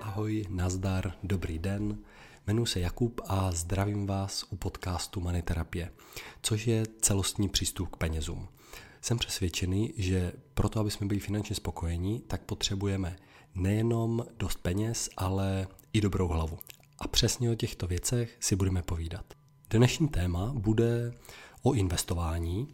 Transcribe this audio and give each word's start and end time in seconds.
Ahoj, 0.00 0.44
nazdar, 0.48 1.12
dobrý 1.22 1.58
den. 1.58 1.98
Jmenuji 2.46 2.66
se 2.66 2.80
Jakub 2.80 3.20
a 3.26 3.52
zdravím 3.52 4.06
vás 4.06 4.44
u 4.50 4.56
podcastu 4.56 5.20
Maniterapie, 5.20 5.90
což 6.42 6.66
je 6.66 6.84
celostní 7.00 7.48
přístup 7.48 7.88
k 7.88 7.96
penězům. 7.96 8.48
Jsem 9.00 9.18
přesvědčený, 9.18 9.94
že 9.96 10.32
proto, 10.54 10.80
aby 10.80 10.90
jsme 10.90 11.06
byli 11.06 11.20
finančně 11.20 11.56
spokojení, 11.56 12.20
tak 12.20 12.42
potřebujeme 12.42 13.16
nejenom 13.54 14.26
dost 14.36 14.58
peněz, 14.62 15.10
ale 15.16 15.66
i 15.92 16.00
dobrou 16.00 16.28
hlavu. 16.28 16.58
A 16.98 17.08
přesně 17.08 17.50
o 17.50 17.54
těchto 17.54 17.86
věcech 17.86 18.36
si 18.40 18.56
budeme 18.56 18.82
povídat. 18.82 19.24
Dnešní 19.70 20.08
téma 20.08 20.52
bude 20.54 21.12
o 21.62 21.72
investování, 21.72 22.68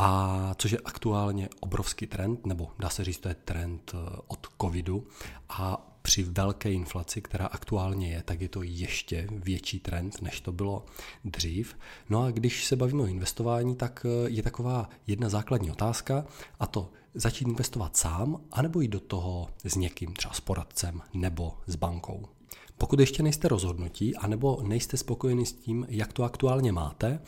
a 0.00 0.54
což 0.58 0.70
je 0.70 0.78
aktuálně 0.84 1.48
obrovský 1.60 2.06
trend, 2.06 2.46
nebo 2.46 2.70
dá 2.78 2.88
se 2.88 3.04
říct, 3.04 3.18
to 3.18 3.28
je 3.28 3.34
trend 3.34 3.94
eh, 3.94 4.16
od 4.26 4.46
covidu 4.60 5.06
a 5.48 5.84
při 6.02 6.22
velké 6.22 6.72
inflaci, 6.72 7.22
která 7.22 7.46
aktuálně 7.46 8.10
je, 8.10 8.22
tak 8.22 8.40
je 8.40 8.48
to 8.48 8.62
ještě 8.62 9.26
větší 9.30 9.80
trend, 9.80 10.22
než 10.22 10.40
to 10.40 10.52
bylo 10.52 10.84
dřív. 11.24 11.76
No 12.08 12.22
a 12.22 12.30
když 12.30 12.66
se 12.66 12.76
bavíme 12.76 13.02
o 13.02 13.06
investování, 13.06 13.76
tak 13.76 14.06
eh, 14.08 14.30
je 14.30 14.42
taková 14.42 14.88
jedna 15.06 15.28
základní 15.28 15.70
otázka 15.70 16.24
a 16.60 16.66
to 16.66 16.90
začít 17.14 17.48
investovat 17.48 17.96
sám, 17.96 18.40
anebo 18.52 18.80
jít 18.80 18.88
do 18.88 19.00
toho 19.00 19.48
s 19.64 19.76
někým, 19.76 20.14
třeba 20.14 20.34
s 20.34 20.40
poradcem 20.40 21.00
nebo 21.14 21.54
s 21.66 21.76
bankou. 21.76 22.37
Pokud 22.78 23.00
ještě 23.00 23.22
nejste 23.22 23.48
rozhodnutí, 23.48 24.16
anebo 24.16 24.58
nejste 24.62 24.96
spokojeni 24.96 25.46
s 25.46 25.52
tím, 25.52 25.86
jak 25.88 26.12
to 26.12 26.22
aktuálně 26.24 26.72
máte, 26.72 27.20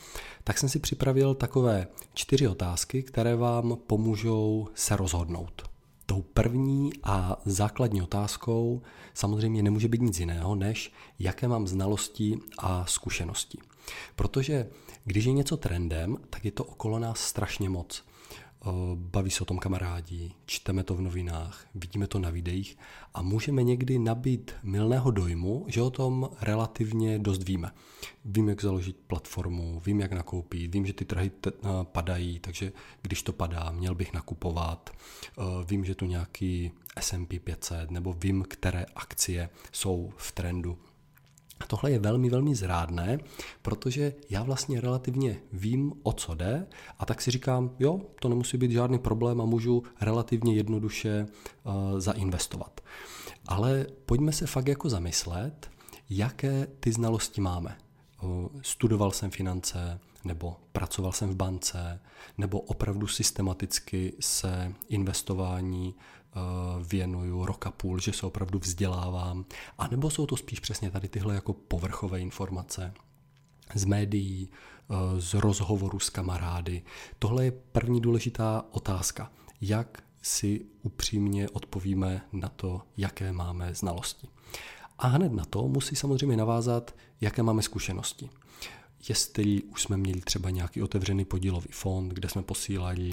tak 0.43 0.57
jsem 0.57 0.69
si 0.69 0.79
připravil 0.79 1.35
takové 1.35 1.87
čtyři 2.13 2.47
otázky, 2.47 3.03
které 3.03 3.35
vám 3.35 3.77
pomůžou 3.87 4.67
se 4.75 4.95
rozhodnout. 4.95 5.63
Tou 6.05 6.21
první 6.21 6.91
a 7.03 7.41
základní 7.45 8.01
otázkou 8.01 8.81
samozřejmě 9.13 9.63
nemůže 9.63 9.87
být 9.87 10.01
nic 10.01 10.19
jiného, 10.19 10.55
než 10.55 10.93
jaké 11.19 11.47
mám 11.47 11.67
znalosti 11.67 12.39
a 12.57 12.85
zkušenosti. 12.85 13.57
Protože 14.15 14.69
když 15.05 15.25
je 15.25 15.31
něco 15.31 15.57
trendem, 15.57 16.17
tak 16.29 16.45
je 16.45 16.51
to 16.51 16.63
okolo 16.63 16.99
nás 16.99 17.19
strašně 17.19 17.69
moc. 17.69 18.03
Eh, 18.65 18.69
baví 18.95 19.31
se 19.31 19.41
o 19.41 19.45
tom 19.45 19.57
kamarádi, 19.57 20.31
čteme 20.45 20.83
to 20.83 20.95
v 20.95 21.01
novinách, 21.01 21.67
vidíme 21.75 22.07
to 22.07 22.19
na 22.19 22.29
videích 22.29 22.77
a 23.13 23.21
můžeme 23.21 23.63
někdy 23.63 23.99
nabít 23.99 24.51
milného 24.63 25.11
dojmu, 25.11 25.65
že 25.67 25.81
o 25.81 25.89
tom 25.89 26.29
relativně 26.41 27.19
dost 27.19 27.43
víme. 27.43 27.71
Vím, 28.25 28.49
jak 28.49 28.61
založit 28.61 28.97
platformu, 29.07 29.81
vím, 29.85 29.99
jak 29.99 30.11
nakoupit, 30.11 30.73
vím, 30.73 30.85
že 30.85 30.93
ty 30.93 31.05
trhy 31.05 31.29
t- 31.29 31.51
eh, 31.63 31.67
padají, 31.83 32.39
takže 32.39 32.71
když 33.01 33.23
to 33.23 33.33
padá, 33.33 33.71
měl 33.71 33.95
bych 33.95 34.13
nakupovat. 34.13 34.89
Eh, 34.89 35.41
vím, 35.65 35.85
že 35.85 35.95
tu 35.95 36.05
nějaký 36.05 36.71
S&P 36.99 37.39
500, 37.39 37.91
nebo 37.91 38.13
vím, 38.13 38.45
které 38.49 38.85
akcie 38.95 39.49
jsou 39.71 40.13
v 40.17 40.31
trendu 40.31 40.77
tohle 41.67 41.91
je 41.91 41.99
velmi, 41.99 42.29
velmi 42.29 42.55
zrádné, 42.55 43.19
protože 43.61 44.13
já 44.29 44.43
vlastně 44.43 44.81
relativně 44.81 45.39
vím, 45.53 45.93
o 46.03 46.13
co 46.13 46.35
jde 46.35 46.67
a 46.99 47.05
tak 47.05 47.21
si 47.21 47.31
říkám, 47.31 47.71
jo, 47.79 48.01
to 48.19 48.29
nemusí 48.29 48.57
být 48.57 48.71
žádný 48.71 48.99
problém 48.99 49.41
a 49.41 49.45
můžu 49.45 49.83
relativně 50.01 50.55
jednoduše 50.55 51.25
uh, 51.63 51.99
zainvestovat. 51.99 52.81
Ale 53.47 53.85
pojďme 54.05 54.31
se 54.31 54.47
fakt 54.47 54.67
jako 54.67 54.89
zamyslet, 54.89 55.71
jaké 56.09 56.67
ty 56.79 56.91
znalosti 56.91 57.41
máme. 57.41 57.77
Uh, 58.23 58.47
studoval 58.61 59.11
jsem 59.11 59.31
finance, 59.31 59.99
nebo 60.25 60.55
pracoval 60.71 61.11
jsem 61.11 61.29
v 61.29 61.35
bance, 61.35 61.99
nebo 62.37 62.59
opravdu 62.59 63.07
systematicky 63.07 64.13
se 64.19 64.73
investování 64.89 65.95
věnuju 66.81 67.45
rok 67.45 67.67
a 67.67 67.71
půl, 67.71 67.99
že 67.99 68.13
se 68.13 68.25
opravdu 68.25 68.59
vzdělávám, 68.59 69.45
a 69.77 69.87
nebo 69.87 70.09
jsou 70.09 70.25
to 70.25 70.37
spíš 70.37 70.59
přesně 70.59 70.91
tady 70.91 71.07
tyhle 71.07 71.35
jako 71.35 71.53
povrchové 71.53 72.19
informace 72.19 72.93
z 73.75 73.85
médií, 73.85 74.49
eh, 74.49 75.21
z 75.21 75.33
rozhovoru 75.33 75.99
s 75.99 76.09
kamarády. 76.09 76.83
Tohle 77.19 77.45
je 77.45 77.51
první 77.51 78.01
důležitá 78.01 78.65
otázka. 78.71 79.31
Jak 79.61 80.03
si 80.21 80.65
upřímně 80.81 81.49
odpovíme 81.49 82.21
na 82.33 82.49
to, 82.49 82.81
jaké 82.97 83.31
máme 83.31 83.73
znalosti. 83.73 84.27
A 84.97 85.07
hned 85.07 85.31
na 85.33 85.45
to 85.45 85.67
musí 85.67 85.95
samozřejmě 85.95 86.37
navázat, 86.37 86.95
jaké 87.21 87.43
máme 87.43 87.61
zkušenosti 87.61 88.29
jestli 89.09 89.63
už 89.63 89.81
jsme 89.81 89.97
měli 89.97 90.21
třeba 90.21 90.49
nějaký 90.49 90.81
otevřený 90.81 91.25
podílový 91.25 91.67
fond, 91.71 92.09
kde 92.09 92.29
jsme 92.29 92.43
posílali 92.43 93.11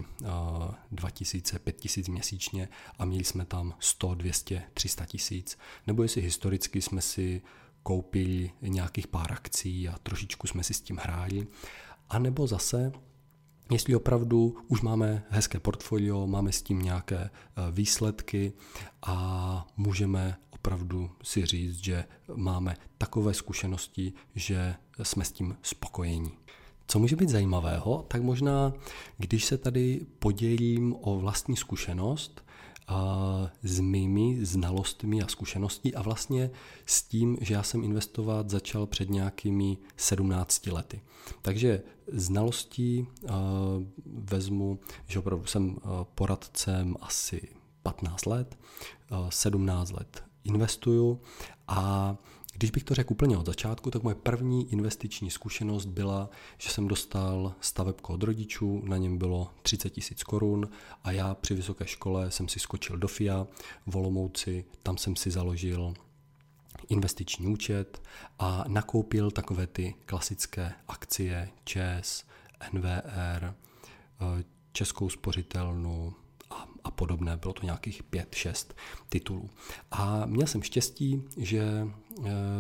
2000, 0.91 1.59
5000 1.59 2.09
měsíčně 2.09 2.69
a 2.99 3.05
měli 3.05 3.25
jsme 3.25 3.45
tam 3.45 3.75
100, 3.81 4.15
200, 4.15 4.63
300 4.75 5.07
tisíc, 5.07 5.59
nebo 5.87 6.03
jestli 6.03 6.23
historicky 6.23 6.83
jsme 6.83 7.01
si 7.01 7.43
koupili 7.83 8.51
nějakých 8.61 9.07
pár 9.07 9.33
akcí 9.33 9.89
a 9.89 9.99
trošičku 9.99 10.47
jsme 10.47 10.63
si 10.63 10.75
s 10.75 10.81
tím 10.81 10.97
hráli, 10.97 11.47
a 12.09 12.19
nebo 12.19 12.47
zase 12.47 12.93
Jestli 13.71 13.95
opravdu 13.95 14.57
už 14.69 14.81
máme 14.81 15.23
hezké 15.31 15.61
portfolio, 15.61 16.27
máme 16.27 16.53
s 16.53 16.63
tím 16.63 16.79
nějaké 16.79 17.17
e, 17.17 17.31
výsledky 17.71 18.53
a 19.03 19.67
můžeme 19.77 20.37
opravdu 20.59 21.11
si 21.23 21.47
říct, 21.47 21.85
že 21.85 22.05
máme 22.35 22.77
takové 22.99 23.35
zkušenosti, 23.35 24.13
že 24.35 24.75
jsme 25.03 25.25
s 25.25 25.33
tím 25.33 25.57
spokojení. 25.63 26.33
Co 26.87 26.99
může 26.99 27.17
být 27.17 27.29
zajímavého, 27.29 28.05
tak 28.09 28.23
možná, 28.23 28.73
když 29.19 29.45
se 29.45 29.59
tady 29.59 30.07
podělím 30.19 30.95
o 31.01 31.19
vlastní 31.19 31.57
zkušenost, 31.57 32.45
s 33.63 33.81
mými 33.81 34.45
znalostmi 34.45 35.23
a 35.23 35.29
zkušeností 35.29 35.95
a 35.95 36.03
vlastně 36.03 36.51
s 36.87 37.03
tím, 37.03 37.39
že 37.41 37.55
já 37.55 37.63
jsem 37.63 37.85
investovat 37.85 38.51
začal 38.51 38.87
před 38.87 39.11
nějakými 39.11 39.79
17 39.97 40.67
lety. 40.67 41.01
Takže 41.43 41.83
znalostí 42.13 43.07
vezmu, 44.07 44.79
že 45.07 45.19
opravdu 45.19 45.47
jsem 45.47 45.77
poradcem 46.15 46.97
asi 47.01 47.49
15 47.83 48.27
let, 48.27 48.59
17 49.29 49.91
let 49.91 50.28
investuju. 50.49 51.21
A 51.69 52.17
když 52.55 52.71
bych 52.71 52.85
to 52.85 52.95
řekl 52.95 53.13
úplně 53.13 53.39
od 53.39 53.47
začátku, 53.47 53.91
tak 53.91 54.03
moje 54.03 54.15
první 54.15 54.73
investiční 54.73 55.31
zkušenost 55.31 55.87
byla, 55.87 56.31
že 56.59 56.69
jsem 56.71 56.89
dostal 56.89 57.55
stavebko 57.61 58.13
od 58.13 58.23
rodičů, 58.23 58.83
na 58.85 58.97
něm 58.97 59.19
bylo 59.19 59.51
30 59.63 59.91
tisíc 59.91 60.23
korun 60.23 60.69
a 61.05 61.11
já 61.11 61.35
při 61.35 61.55
vysoké 61.55 61.87
škole 61.87 62.31
jsem 62.31 62.49
si 62.49 62.61
skočil 62.61 62.97
do 62.97 63.09
FIA 63.09 63.47
v 63.87 63.97
Olomouci, 63.97 64.65
tam 64.83 64.99
jsem 64.99 65.17
si 65.17 65.31
založil 65.31 65.95
investiční 66.89 67.47
účet 67.47 68.03
a 68.39 68.65
nakoupil 68.69 69.31
takové 69.31 69.67
ty 69.67 69.95
klasické 70.07 70.73
akcie 70.89 71.49
ČES, 71.65 72.25
NVR, 72.73 73.45
eh, 73.45 74.45
Českou 74.73 75.09
spořitelnu, 75.09 76.15
a, 76.89 76.91
podobné. 76.91 77.37
Bylo 77.37 77.53
to 77.53 77.67
nějakých 77.67 78.03
pět, 78.03 78.35
šest 78.35 78.75
titulů. 79.09 79.51
A 79.91 80.27
měl 80.27 80.47
jsem 80.47 80.63
štěstí, 80.63 81.23
že 81.37 81.63
e, 81.63 81.87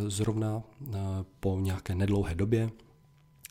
zrovna 0.07 0.63
e, 0.63 0.97
po 1.41 1.59
nějaké 1.61 1.95
nedlouhé 1.95 2.35
době 2.35 2.71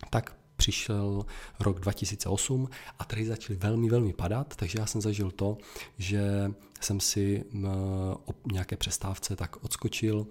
tak 0.10 0.38
přišel 0.56 1.26
rok 1.60 1.80
2008 1.80 2.70
a 3.00 3.06
trhy 3.06 3.26
začaly 3.26 3.60
velmi, 3.60 3.90
velmi 3.90 4.14
padat, 4.14 4.56
takže 4.56 4.80
já 4.80 4.86
jsem 4.86 5.02
zažil 5.02 5.32
to, 5.32 5.58
že 5.98 6.52
jsem 6.82 7.00
si 7.00 7.46
o 8.26 8.34
nějaké 8.52 8.78
přestávce 8.78 9.36
tak 9.36 9.64
odskočil, 9.64 10.28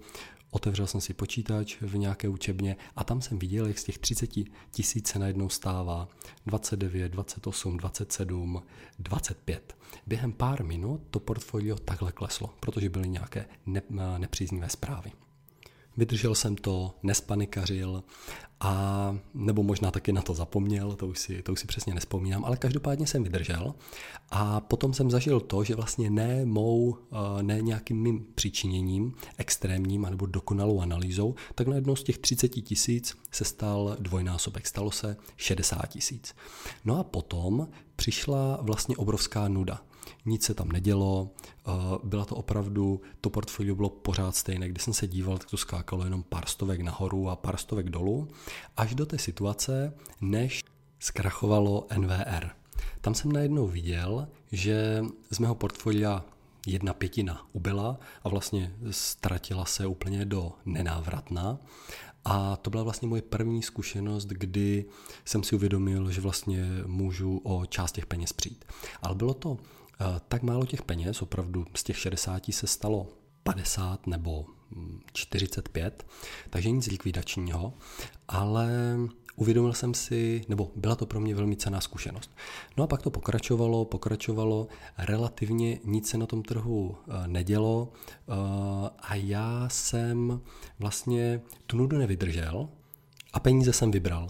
Otevřel 0.57 0.87
jsem 0.87 1.01
si 1.01 1.13
počítač 1.13 1.77
v 1.81 1.97
nějaké 1.97 2.29
učebně 2.29 2.77
a 2.95 3.03
tam 3.03 3.21
jsem 3.21 3.39
viděl, 3.39 3.67
jak 3.67 3.79
z 3.79 3.83
těch 3.83 3.97
30 3.97 4.29
tisíc 4.71 5.07
se 5.07 5.19
najednou 5.19 5.49
stává 5.49 6.07
29, 6.45 7.11
28, 7.11 7.77
27, 7.77 8.63
25. 8.99 9.77
Během 10.07 10.33
pár 10.33 10.63
minut 10.63 11.01
to 11.09 11.19
portfolio 11.19 11.75
takhle 11.75 12.11
kleslo, 12.11 12.53
protože 12.59 12.89
byly 12.89 13.09
nějaké 13.09 13.45
nepříznivé 14.17 14.69
zprávy. 14.69 15.11
Vydržel 15.97 16.35
jsem 16.35 16.55
to, 16.55 16.95
nespanikařil 17.03 18.03
a 18.59 19.15
nebo 19.33 19.63
možná 19.63 19.91
taky 19.91 20.11
na 20.11 20.21
to 20.21 20.33
zapomněl, 20.33 20.95
to 20.95 21.07
už, 21.07 21.19
si, 21.19 21.43
to 21.43 21.53
už 21.53 21.59
si 21.59 21.67
přesně 21.67 21.93
nespomínám, 21.93 22.45
ale 22.45 22.57
každopádně 22.57 23.07
jsem 23.07 23.23
vydržel 23.23 23.75
a 24.29 24.59
potom 24.59 24.93
jsem 24.93 25.11
zažil 25.11 25.39
to, 25.39 25.63
že 25.63 25.75
vlastně 25.75 26.09
ne 26.09 26.45
mou, 26.45 26.97
eh, 27.11 27.43
ne 27.43 27.61
nějakým 27.61 28.01
mým 28.01 28.25
přičiněním, 28.35 29.13
extrémním 29.37 30.05
anebo 30.05 30.25
dokonalou 30.25 30.81
analýzou, 30.81 31.35
tak 31.55 31.67
najednou 31.67 31.95
z 31.95 32.03
těch 32.03 32.17
30 32.17 32.47
tisíc 32.47 33.17
se 33.31 33.45
stal 33.45 33.97
dvojnásobek, 33.99 34.67
stalo 34.67 34.91
se 34.91 35.17
60 35.35 35.85
tisíc. 35.87 36.35
No 36.85 36.99
a 36.99 37.03
potom 37.03 37.67
přišla 37.95 38.59
vlastně 38.61 38.97
obrovská 38.97 39.47
nuda 39.47 39.81
nic 40.25 40.43
se 40.43 40.53
tam 40.53 40.71
nedělo, 40.71 41.29
eh, 41.67 41.71
byla 42.03 42.25
to 42.25 42.35
opravdu, 42.35 43.01
to 43.21 43.29
portfolio 43.29 43.75
bylo 43.75 43.89
pořád 43.89 44.35
stejné, 44.35 44.69
když 44.69 44.83
jsem 44.83 44.93
se 44.93 45.07
díval, 45.07 45.37
tak 45.37 45.49
to 45.49 45.57
skákalo 45.57 46.03
jenom 46.03 46.23
pár 46.23 46.45
stovek 46.45 46.81
nahoru 46.81 47.29
a 47.29 47.35
pár 47.35 47.57
stovek 47.57 47.89
dolů, 47.89 48.27
až 48.77 48.95
do 48.95 49.05
té 49.05 49.17
situace, 49.17 49.93
než 50.21 50.63
zkrachovalo 50.99 51.87
NVR. 51.97 52.49
Tam 53.01 53.15
jsem 53.15 53.31
najednou 53.31 53.67
viděl, 53.67 54.27
že 54.51 55.05
z 55.31 55.39
mého 55.39 55.55
portfolia 55.55 56.25
jedna 56.67 56.93
pětina 56.93 57.45
ubyla 57.53 57.99
a 58.23 58.29
vlastně 58.29 58.73
ztratila 58.91 59.65
se 59.65 59.85
úplně 59.85 60.25
do 60.25 60.51
nenávratna. 60.65 61.57
A 62.29 62.55
to 62.55 62.69
byla 62.69 62.83
vlastně 62.83 63.07
moje 63.07 63.21
první 63.21 63.63
zkušenost, 63.63 64.25
kdy 64.25 64.85
jsem 65.25 65.43
si 65.43 65.55
uvědomil, 65.55 66.11
že 66.11 66.21
vlastně 66.21 66.65
můžu 66.85 67.41
o 67.43 67.65
část 67.65 67.91
těch 67.91 68.05
peněz 68.05 68.33
přijít. 68.33 68.65
Ale 69.01 69.15
bylo 69.15 69.33
to 69.33 69.57
eh, 70.01 70.05
tak 70.27 70.43
málo 70.43 70.65
těch 70.65 70.81
peněz, 70.81 71.21
opravdu 71.21 71.65
z 71.75 71.83
těch 71.83 71.97
60 71.97 72.43
se 72.49 72.67
stalo 72.67 73.07
50 73.43 74.07
nebo 74.07 74.45
45, 75.13 76.03
hm, 76.03 76.09
takže 76.49 76.71
nic 76.71 76.87
likvidačního, 76.87 77.73
ale 78.27 78.69
uvědomil 79.37 79.73
jsem 79.73 79.93
si, 79.93 80.45
nebo 80.49 80.71
byla 80.75 80.95
to 80.95 81.05
pro 81.05 81.19
mě 81.19 81.35
velmi 81.35 81.55
cená 81.55 81.81
zkušenost. 81.81 82.31
No 82.77 82.83
a 82.83 82.87
pak 82.87 83.01
to 83.01 83.09
pokračovalo, 83.09 83.85
pokračovalo, 83.85 84.67
relativně 84.97 85.79
nic 85.83 86.09
se 86.09 86.17
na 86.17 86.25
tom 86.25 86.43
trhu 86.43 86.95
eh, 86.95 87.27
nedělo 87.27 87.89
eh, 87.93 88.33
a 88.99 89.15
já 89.15 89.69
jsem 89.71 90.41
vlastně 90.79 91.41
tu 91.65 91.77
nudu 91.77 91.97
nevydržel 91.97 92.69
a 93.33 93.39
peníze 93.39 93.73
jsem 93.73 93.91
vybral. 93.91 94.27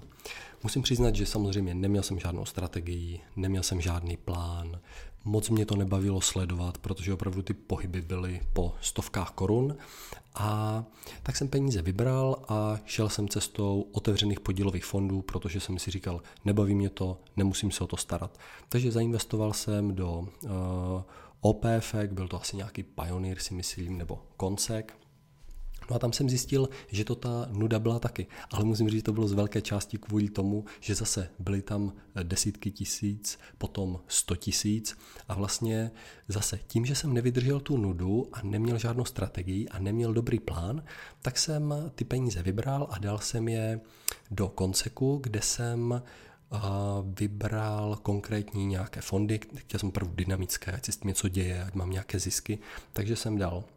Musím 0.64 0.82
přiznat, 0.82 1.16
že 1.16 1.26
samozřejmě 1.26 1.76
neměl 1.76 2.04
jsem 2.04 2.20
žádnou 2.20 2.46
strategii, 2.46 3.20
neměl 3.36 3.64
jsem 3.64 3.82
žádný 3.82 4.18
plán, 4.18 4.80
moc 5.28 5.50
mě 5.50 5.66
to 5.66 5.76
nebavilo 5.76 6.22
sledovat, 6.22 6.78
protože 6.78 7.14
opravdu 7.14 7.42
ty 7.42 7.54
pohyby 7.54 8.02
byly 8.02 8.42
po 8.54 8.76
stovkách 8.82 9.32
korun 9.32 9.78
a 10.36 10.84
tak 11.24 11.38
jsem 11.38 11.48
peníze 11.48 11.82
vybral 11.82 12.38
a 12.48 12.80
šel 12.86 13.10
jsem 13.10 13.28
cestou 13.30 13.86
otevřených 13.92 14.40
podílových 14.40 14.86
fondů, 14.86 15.22
protože 15.22 15.60
jsem 15.60 15.80
si 15.80 15.92
říkal, 15.92 16.22
nebaví 16.46 16.76
mě 16.76 16.90
to, 16.90 17.18
nemusím 17.38 17.72
se 17.72 17.84
o 17.84 17.88
to 17.88 17.98
starat. 17.98 18.40
Takže 18.70 18.92
zainvestoval 18.92 19.54
jsem 19.54 19.96
do 19.96 20.12
uh, 20.20 20.28
eh, 20.46 21.04
OPF, 21.42 21.96
byl 22.12 22.28
to 22.28 22.42
asi 22.42 22.58
nějaký 22.58 22.84
Pioneer 22.84 23.40
si 23.40 23.54
myslím, 23.54 23.98
nebo 23.98 24.24
Konsek, 24.38 24.94
No 25.90 25.96
a 25.96 26.00
tam 26.00 26.14
jsem 26.14 26.30
zjistil, 26.30 26.70
že 26.88 27.06
to 27.06 27.16
ta 27.16 27.48
nuda 27.52 27.80
byla 27.80 28.00
taky. 28.00 28.28
Ale 28.52 28.66
musím 28.66 28.90
říct, 28.90 29.00
že 29.00 29.04
to 29.04 29.14
bylo 29.14 29.28
z 29.28 29.34
velké 29.34 29.62
části 29.62 29.98
kvůli 29.98 30.30
tomu, 30.30 30.66
že 30.80 30.96
zase 30.96 31.30
byly 31.40 31.62
tam 31.62 31.94
desítky 32.24 32.72
tisíc, 32.72 33.40
potom 33.58 34.00
sto 34.08 34.36
tisíc 34.36 34.98
a 35.28 35.36
vlastně 35.36 35.92
zase 36.28 36.60
tím, 36.68 36.86
že 36.86 36.96
jsem 36.96 37.14
nevydržel 37.14 37.60
tu 37.60 37.78
nudu 37.78 38.28
a 38.34 38.42
neměl 38.44 38.78
žádnou 38.78 39.06
strategii 39.06 39.70
a 39.70 39.80
neměl 39.80 40.14
dobrý 40.14 40.40
plán, 40.40 40.84
tak 41.22 41.38
jsem 41.38 41.74
ty 41.96 42.06
peníze 42.06 42.44
vybral 42.44 42.88
a 42.92 43.00
dal 43.00 43.20
jsem 43.20 43.48
je 43.48 43.80
do 44.32 44.48
konceku, 44.48 45.20
kde 45.24 45.42
jsem 45.42 46.02
vybral 47.20 47.96
konkrétní 48.02 48.66
nějaké 48.66 49.02
fondy, 49.02 49.40
chtěl 49.56 49.80
jsem 49.80 49.92
první 49.92 50.16
dynamické, 50.16 50.72
ať 50.72 50.86
se 50.86 50.92
s 50.92 50.98
tím 50.98 51.08
něco 51.08 51.28
děje, 51.28 51.64
ať 51.64 51.74
mám 51.74 51.90
nějaké 51.90 52.20
zisky, 52.20 52.60
takže 52.94 53.16
jsem 53.16 53.38
dal 53.38 53.64
Eh, 53.64 53.77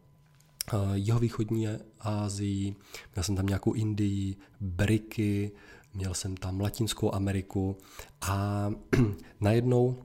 jihovýchodní 0.95 1.69
Asii, 2.01 2.75
měl 3.15 3.25
jsem 3.25 3.37
tam 3.37 3.47
nějakou 3.47 3.73
Indii, 3.73 4.37
Briky, 4.61 5.53
měl 5.95 6.15
jsem 6.15 6.37
tam 6.37 6.61
Latinskou 6.61 7.15
Ameriku 7.15 7.77
a 8.21 8.71
najednou 9.41 9.97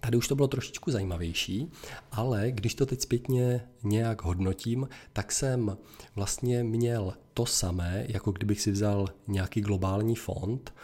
Tady 0.00 0.16
už 0.16 0.28
to 0.28 0.34
bylo 0.34 0.48
trošičku 0.48 0.90
zajímavější, 0.90 1.70
ale 2.12 2.50
když 2.50 2.74
to 2.74 2.86
teď 2.86 3.00
zpětně 3.00 3.68
nějak 3.82 4.22
hodnotím, 4.22 4.88
tak 5.12 5.32
jsem 5.32 5.76
vlastně 6.14 6.64
měl 6.64 7.14
to 7.34 7.46
samé, 7.46 8.04
jako 8.08 8.32
kdybych 8.32 8.60
si 8.60 8.70
vzal 8.70 9.06
nějaký 9.28 9.60
globální 9.60 10.16
fond, 10.16 10.74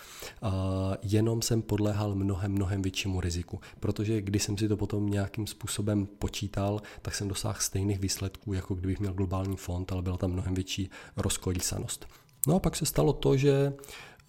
jenom 1.02 1.42
jsem 1.42 1.62
podléhal 1.62 2.14
mnohem, 2.14 2.52
mnohem 2.52 2.82
většímu 2.82 3.20
riziku, 3.20 3.60
protože 3.80 4.20
když 4.20 4.42
jsem 4.42 4.58
si 4.58 4.68
to 4.68 4.76
potom 4.76 5.10
nějakým 5.10 5.46
způsobem 5.46 6.06
počítal, 6.06 6.82
tak 7.02 7.14
jsem 7.14 7.28
dosáhl 7.28 7.58
stejných 7.60 7.98
výsledků, 7.98 8.52
jako 8.52 8.74
kdybych 8.74 9.00
měl 9.00 9.12
globální 9.12 9.56
fond, 9.56 9.92
ale 9.92 10.02
byla 10.02 10.16
tam 10.16 10.30
mnohem 10.32 10.54
větší 10.54 10.90
rozkolísanost. 11.16 12.06
No 12.46 12.54
a 12.54 12.58
pak 12.58 12.76
se 12.76 12.86
stalo 12.86 13.12
to, 13.12 13.36
že 13.36 13.72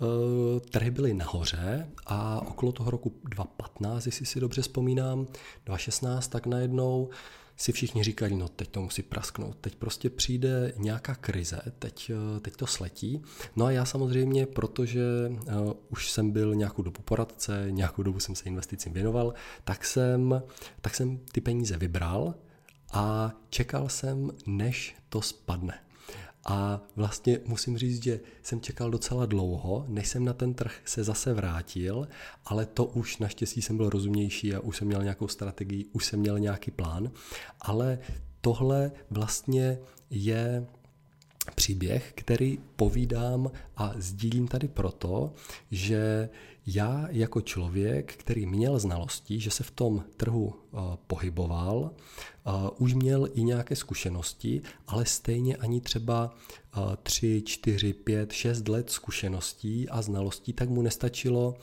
Eh, 0.01 0.59
trhy 0.59 0.91
byly 0.91 1.13
nahoře 1.13 1.87
a 2.05 2.41
okolo 2.47 2.71
toho 2.71 2.91
roku 2.91 3.13
2015, 3.23 4.05
jestli 4.05 4.25
si 4.25 4.39
dobře 4.39 4.61
vzpomínám, 4.61 5.25
2016, 5.65 6.27
tak 6.27 6.45
najednou 6.45 7.09
si 7.61 7.71
všichni 7.71 8.03
říkali, 8.03 8.35
no 8.35 8.47
teď 8.47 8.69
to 8.69 8.81
musí 8.81 9.01
prasknout, 9.01 9.57
teď 9.61 9.75
prostě 9.75 10.09
přijde 10.09 10.73
nějaká 10.77 11.15
krize, 11.15 11.61
teď, 11.79 12.11
eh, 12.35 12.39
teď 12.39 12.55
to 12.55 12.67
sletí. 12.67 13.21
No 13.55 13.65
a 13.65 13.71
já 13.71 13.85
samozřejmě, 13.85 14.45
protože 14.45 15.01
uh, 15.29 15.73
už 15.89 16.11
jsem 16.11 16.31
byl 16.31 16.55
nějakou 16.55 16.81
dobu 16.81 17.01
poradce, 17.01 17.67
nějakou 17.69 18.03
dobu 18.03 18.19
jsem 18.19 18.35
se 18.35 18.43
investicím 18.43 18.93
věnoval, 18.93 19.33
tak 19.63 19.85
jsem, 19.85 20.41
tak 20.81 20.95
jsem 20.95 21.17
ty 21.31 21.41
peníze 21.41 21.77
vybral 21.77 22.35
a 22.93 23.31
čekal 23.49 23.89
jsem, 23.89 24.31
než 24.45 24.95
to 25.09 25.21
spadne. 25.21 25.79
A 26.45 26.81
vlastně 26.95 27.39
musím 27.45 27.77
říct, 27.77 28.03
že 28.03 28.19
jsem 28.43 28.61
čekal 28.61 28.91
docela 28.91 29.25
dlouho, 29.25 29.85
než 29.87 30.07
jsem 30.07 30.25
na 30.25 30.33
ten 30.33 30.53
trh 30.53 30.81
se 30.85 31.03
zase 31.03 31.33
vrátil, 31.33 32.07
ale 32.45 32.65
to 32.65 32.85
už 32.85 33.17
naštěstí 33.17 33.61
jsem 33.61 33.77
byl 33.77 33.89
rozumnější 33.89 34.55
a 34.55 34.59
už 34.59 34.77
jsem 34.77 34.87
měl 34.87 35.03
nějakou 35.03 35.27
strategii, 35.27 35.85
už 35.91 36.05
jsem 36.05 36.19
měl 36.19 36.39
nějaký 36.39 36.71
plán, 36.71 37.11
ale 37.61 37.99
tohle 38.41 38.91
vlastně 39.09 39.79
je 40.09 40.67
příběh, 41.55 42.13
který 42.15 42.59
povídám 42.75 43.51
a 43.77 43.93
sdílím 43.97 44.47
tady 44.47 44.67
proto, 44.67 45.33
že 45.71 46.29
já 46.65 47.07
jako 47.09 47.41
člověk, 47.41 48.13
který 48.15 48.45
měl 48.45 48.79
znalosti, 48.79 49.39
že 49.39 49.51
se 49.51 49.63
v 49.63 49.71
tom 49.71 50.03
trhu 50.17 50.45
uh, 50.45 50.81
pohyboval, 51.07 51.77
uh, 51.77 52.69
už 52.77 52.93
měl 52.93 53.27
i 53.33 53.43
nějaké 53.43 53.75
zkušenosti, 53.75 54.61
ale 54.87 55.05
stejně 55.05 55.55
ani 55.55 55.81
třeba 55.81 56.35
uh, 56.77 56.95
3, 57.03 57.43
4, 57.45 57.93
5, 57.93 58.31
6 58.31 58.67
let 58.67 58.89
zkušeností 58.89 59.89
a 59.89 60.01
znalostí, 60.01 60.53
tak 60.53 60.69
mu 60.69 60.81
nestačilo, 60.81 61.55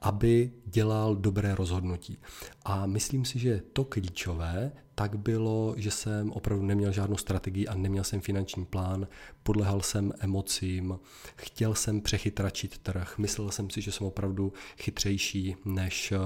aby 0.00 0.52
dělal 0.66 1.16
dobré 1.16 1.54
rozhodnutí. 1.54 2.18
A 2.64 2.86
myslím 2.86 3.24
si, 3.24 3.38
že 3.38 3.62
to 3.72 3.84
klíčové 3.84 4.72
tak 4.94 5.18
bylo, 5.18 5.74
že 5.76 5.90
jsem 5.90 6.32
opravdu 6.32 6.64
neměl 6.66 6.92
žádnou 6.92 7.16
strategii 7.16 7.66
a 7.68 7.74
neměl 7.74 8.04
jsem 8.04 8.20
finanční 8.20 8.64
plán, 8.64 9.08
podlehal 9.42 9.80
jsem 9.80 10.12
emocím, 10.20 10.98
chtěl 11.36 11.74
jsem 11.74 12.00
přechytračit 12.00 12.78
trh, 12.78 13.18
myslel 13.18 13.50
jsem 13.50 13.70
si, 13.70 13.80
že 13.80 13.92
jsem 13.92 14.06
opravdu 14.06 14.43
chytřejší 14.78 15.56
než 15.64 16.12
eh, 16.12 16.18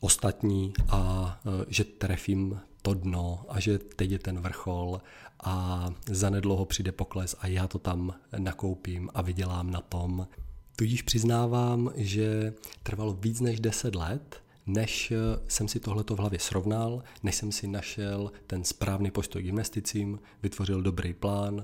ostatní 0.00 0.72
a 0.88 1.40
eh, 1.46 1.64
že 1.68 1.84
trefím 1.84 2.60
to 2.82 2.94
dno 2.94 3.44
a 3.48 3.60
že 3.60 3.78
teď 3.78 4.10
je 4.10 4.18
ten 4.18 4.40
vrchol 4.40 5.00
a 5.44 5.88
zanedlouho 6.06 6.64
přijde 6.64 6.92
pokles 6.92 7.36
a 7.40 7.46
já 7.46 7.68
to 7.68 7.78
tam 7.78 8.14
nakoupím 8.38 9.10
a 9.14 9.22
vydělám 9.22 9.70
na 9.70 9.80
tom. 9.80 10.26
Tudíž 10.76 11.02
přiznávám, 11.02 11.92
že 11.96 12.54
trvalo 12.82 13.12
víc 13.12 13.40
než 13.40 13.60
10 13.60 13.94
let, 13.94 14.42
než 14.66 15.10
eh, 15.10 15.16
jsem 15.48 15.68
si 15.68 15.80
tohleto 15.80 16.16
v 16.16 16.18
hlavě 16.18 16.38
srovnal, 16.38 17.02
než 17.22 17.34
jsem 17.34 17.52
si 17.52 17.66
našel 17.66 18.32
ten 18.46 18.64
správný 18.64 19.10
postoj 19.10 19.42
k 19.42 19.46
investicím, 19.46 20.18
vytvořil 20.42 20.82
dobrý 20.82 21.14
plán 21.14 21.62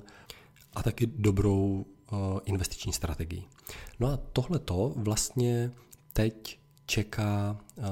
a 0.74 0.82
taky 0.82 1.06
dobrou 1.06 1.86
investiční 2.44 2.92
strategii. 2.92 3.44
No 4.00 4.08
a 4.08 4.16
tohleto 4.16 4.92
vlastně 4.96 5.70
teď 6.12 6.58
čeká 6.86 7.60
uh, 7.76 7.84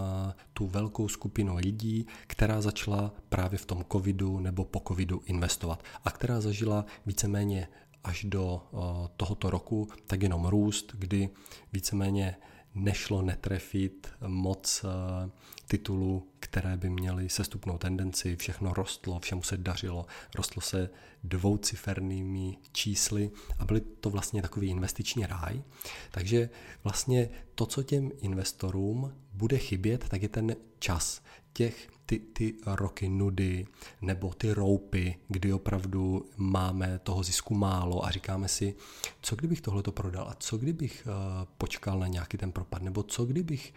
tu 0.52 0.66
velkou 0.66 1.08
skupinu 1.08 1.56
lidí, 1.56 2.06
která 2.26 2.61
začala 2.61 3.12
právě 3.28 3.58
v 3.58 3.66
tom 3.66 3.85
covidu 3.92 4.40
nebo 4.40 4.64
po 4.64 4.82
covidu 4.88 5.23
investovat 5.26 5.82
a 6.04 6.11
která 6.11 6.40
zažila 6.40 6.85
víceméně 7.06 7.68
až 8.04 8.25
do 8.25 8.62
uh, 8.70 8.80
tohoto 9.16 9.50
roku 9.50 9.88
tak 10.06 10.23
jenom 10.23 10.46
růst, 10.46 10.92
kdy 10.99 11.28
víceméně 11.73 12.37
nešlo 12.76 13.23
netrefit 13.23 14.08
moc 14.26 14.85
eh, 14.85 15.30
titulů, 15.68 16.28
které 16.40 16.76
by 16.76 16.90
měly 16.90 17.28
sestupnou 17.28 17.78
tendenci, 17.78 18.37
všechno 18.37 18.75
rostlo, 18.75 19.20
všemu 19.20 19.42
se 19.42 19.56
dařilo, 19.56 20.06
rostlo 20.35 20.62
se 20.62 20.90
dvoucifernými 21.25 22.56
čísly 22.73 23.30
a 23.58 23.64
byly 23.64 23.80
to 23.80 24.11
vlastně 24.11 24.42
takový 24.42 24.68
investiční 24.68 25.26
ráj. 25.26 25.62
Takže 26.11 26.50
vlastně 26.85 27.28
to, 27.54 27.66
co 27.66 27.82
těm 27.82 28.11
investorům 28.20 29.14
bude 29.32 29.58
chybět, 29.58 30.08
tak 30.08 30.23
je 30.23 30.28
ten 30.28 30.56
čas 30.78 31.23
těch 31.52 31.88
ty, 32.06 32.18
ty 32.18 32.54
roky 32.66 33.08
nudy 33.08 33.66
nebo 34.02 34.35
ty 34.35 34.52
roupy, 34.52 35.14
kdy 35.28 35.52
opravdu 35.52 36.30
máme 36.37 36.99
toho 36.99 37.23
zisku 37.23 37.54
málo 37.54 38.04
a 38.04 38.11
říkáme 38.11 38.49
si, 38.49 38.75
co 39.20 39.37
kdybych 39.37 39.61
tohle 39.61 39.82
to 39.82 39.92
prodal 39.92 40.28
a 40.28 40.37
co 40.38 40.58
kdybych 40.58 41.06
uh, 41.06 41.12
počkal 41.58 41.99
na 41.99 42.06
nějaký 42.06 42.38
ten 42.38 42.52
propad 42.52 42.82
nebo 42.82 43.02
co 43.02 43.25
kdybych 43.25 43.75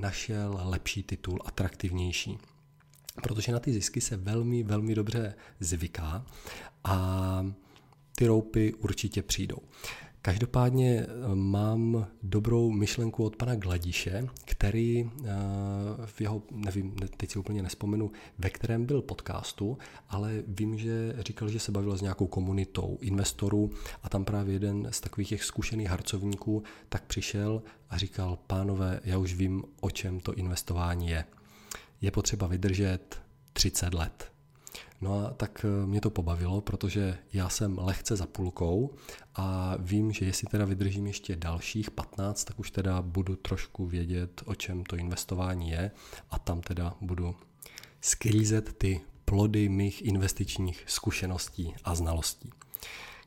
našel 0.00 0.60
lepší 0.64 1.02
titul, 1.02 1.42
atraktivnější. 1.44 2.38
Protože 3.22 3.52
na 3.52 3.58
ty 3.58 3.72
zisky 3.72 4.00
se 4.00 4.16
velmi, 4.16 4.62
velmi 4.62 4.94
dobře 4.94 5.34
zvyká 5.60 6.26
a 6.84 7.46
ty 8.14 8.26
roupy 8.26 8.74
určitě 8.74 9.22
přijdou. 9.22 9.58
Každopádně 10.22 11.00
eh, 11.00 11.34
mám 11.34 12.06
dobrou 12.22 12.70
myšlenku 12.70 13.24
od 13.24 13.36
pana 13.36 13.54
Gladiše, 13.54 14.26
který 14.44 15.04
eh, 15.04 15.30
v 16.06 16.20
jeho, 16.20 16.42
nevím, 16.50 16.96
teď 17.16 17.30
si 17.30 17.38
úplně 17.38 17.62
nespomenu, 17.62 18.10
ve 18.38 18.50
kterém 18.50 18.86
byl 18.86 19.02
podcastu, 19.02 19.78
ale 20.08 20.42
vím, 20.46 20.78
že 20.78 21.14
říkal, 21.18 21.48
že 21.48 21.60
se 21.60 21.72
bavil 21.72 21.96
s 21.96 22.02
nějakou 22.02 22.26
komunitou 22.26 22.98
investorů 23.00 23.70
a 24.02 24.08
tam 24.08 24.24
právě 24.24 24.54
jeden 24.54 24.88
z 24.90 25.00
takových 25.00 25.28
těch 25.28 25.44
zkušených 25.44 25.88
harcovníků 25.88 26.62
tak 26.88 27.04
přišel 27.04 27.62
a 27.90 27.98
říkal, 27.98 28.38
pánové, 28.46 29.00
já 29.04 29.18
už 29.18 29.34
vím, 29.34 29.64
o 29.80 29.90
čem 29.90 30.20
to 30.20 30.34
investování 30.34 31.08
je. 31.08 31.24
Je 32.00 32.10
potřeba 32.10 32.46
vydržet 32.46 33.20
30 33.52 33.94
let. 33.94 34.32
No 35.00 35.26
a 35.26 35.30
tak 35.30 35.64
eh, 35.64 35.86
mě 35.86 36.00
to 36.00 36.10
pobavilo, 36.10 36.60
protože 36.60 37.18
já 37.32 37.48
jsem 37.48 37.78
lehce 37.78 38.16
za 38.16 38.26
půlkou 38.26 38.94
a 39.34 39.74
vím, 39.78 40.12
že 40.12 40.24
jestli 40.24 40.48
teda 40.48 40.64
vydržím 40.64 41.06
ještě 41.06 41.36
dalších 41.36 41.90
15, 41.90 42.44
tak 42.44 42.58
už 42.58 42.70
teda 42.70 43.02
budu 43.02 43.36
trošku 43.36 43.86
vědět, 43.86 44.42
o 44.44 44.54
čem 44.54 44.84
to 44.84 44.96
investování 44.96 45.70
je 45.70 45.90
a 46.30 46.38
tam 46.38 46.60
teda 46.60 46.94
budu 47.00 47.34
sklízet 48.00 48.72
ty 48.72 49.00
plody 49.24 49.68
mých 49.68 50.02
investičních 50.02 50.84
zkušeností 50.86 51.74
a 51.84 51.94
znalostí. 51.94 52.50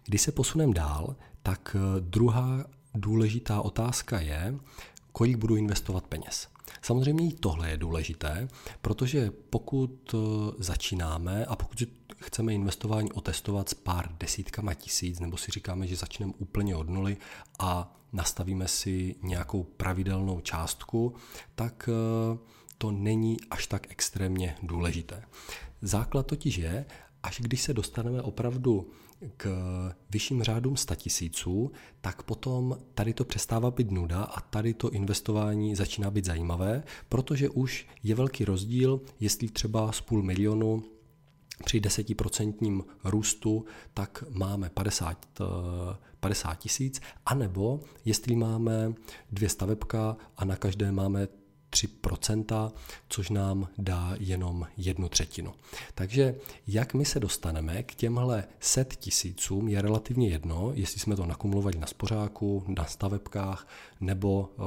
Když 0.06 0.22
se 0.22 0.32
posunem 0.32 0.74
dál, 0.74 1.16
tak 1.44 1.76
eh, 1.80 2.00
druhá 2.00 2.66
důležitá 2.96 3.62
otázka 3.62 4.20
je, 4.20 4.56
kolik 5.12 5.38
budu 5.38 5.56
investovat 5.56 6.08
peněz. 6.08 6.53
Samozřejmě 6.82 7.28
i 7.28 7.34
tohle 7.34 7.70
je 7.70 7.78
důležité, 7.78 8.48
protože 8.82 9.32
pokud 9.50 10.16
eh, 10.16 10.18
začínáme 10.58 11.46
a 11.46 11.56
pokud 11.56 11.84
chceme 12.16 12.54
investování 12.54 13.12
otestovat 13.12 13.70
s 13.70 13.74
pár 13.74 14.16
desítkama 14.20 14.74
tisíc, 14.74 15.20
nebo 15.20 15.38
si 15.38 15.52
říkáme, 15.52 15.88
že 15.88 15.96
začneme 15.96 16.34
úplně 16.38 16.76
od 16.76 16.90
nuly 16.90 17.18
a 17.60 18.00
nastavíme 18.14 18.68
si 18.68 19.16
nějakou 19.24 19.64
pravidelnou 19.64 20.40
částku, 20.40 21.16
tak 21.56 21.90
eh, 21.90 22.38
to 22.78 22.92
není 22.92 23.38
až 23.52 23.68
tak 23.68 23.92
extrémně 23.92 24.56
důležité. 24.64 25.24
Základ 25.82 26.28
totiž 26.28 26.58
je, 26.58 26.86
až 27.24 27.42
když 27.42 27.62
se 27.62 27.74
dostaneme 27.74 28.22
opravdu 28.22 28.92
k 29.38 29.50
vyšším 30.10 30.44
řádům 30.44 30.78
statisíců, 30.78 31.72
tak 32.02 32.24
potom 32.24 32.78
tady 32.94 33.14
to 33.14 33.26
přestává 33.26 33.72
být 33.72 33.92
nuda 33.92 34.24
a 34.24 34.42
tady 34.42 34.74
to 34.74 34.90
investování 34.90 35.76
začíná 35.76 36.12
být 36.12 36.26
zajímavé, 36.26 36.84
protože 37.10 37.50
už 37.50 37.88
je 38.04 38.16
velký 38.16 38.46
rozdíl, 38.46 39.02
jestli 39.20 39.50
třeba 39.50 39.92
z 39.92 40.02
půl 40.02 40.24
milionu 40.24 40.84
při 41.66 41.80
desetiprocentním 41.80 42.84
růstu 43.04 43.66
tak 43.94 44.24
máme 44.30 44.70
50, 44.70 45.28
50 46.20 46.56
tisíc, 46.56 47.02
anebo 47.26 47.80
jestli 48.06 48.36
máme 48.36 48.94
dvě 49.32 49.50
stavebka 49.50 50.18
a 50.38 50.46
na 50.46 50.56
každé 50.56 50.92
máme 50.92 51.28
3%, 51.74 52.72
což 53.10 53.30
nám 53.30 53.68
dá 53.78 54.16
jenom 54.20 54.68
jednu 54.78 55.10
třetinu. 55.10 55.54
Takže 55.96 56.36
jak 56.68 56.94
my 56.94 57.06
se 57.06 57.20
dostaneme 57.20 57.84
k 57.84 57.96
těmhle 57.96 58.44
set 58.60 58.96
tisícům 58.96 59.68
je 59.68 59.82
relativně 59.82 60.30
jedno, 60.30 60.72
jestli 60.74 61.00
jsme 61.00 61.16
to 61.16 61.26
nakumulovali 61.26 61.78
na 61.78 61.88
spořáku, 61.88 62.64
na 62.68 62.86
stavebkách 62.86 63.68
nebo 64.02 64.50
eh, 64.50 64.62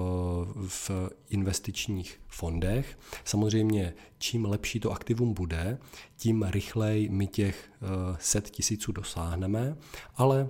v 0.68 0.90
investičních 1.28 2.20
fondech. 2.28 2.98
Samozřejmě 3.24 3.94
čím 4.18 4.44
lepší 4.44 4.80
to 4.80 4.92
aktivum 4.92 5.34
bude, 5.34 5.78
tím 6.16 6.42
rychleji 6.42 7.08
my 7.08 7.26
těch 7.26 7.70
eh, 7.72 7.86
set 8.20 8.50
tisíců 8.50 8.92
dosáhneme, 8.92 9.76
ale 10.14 10.48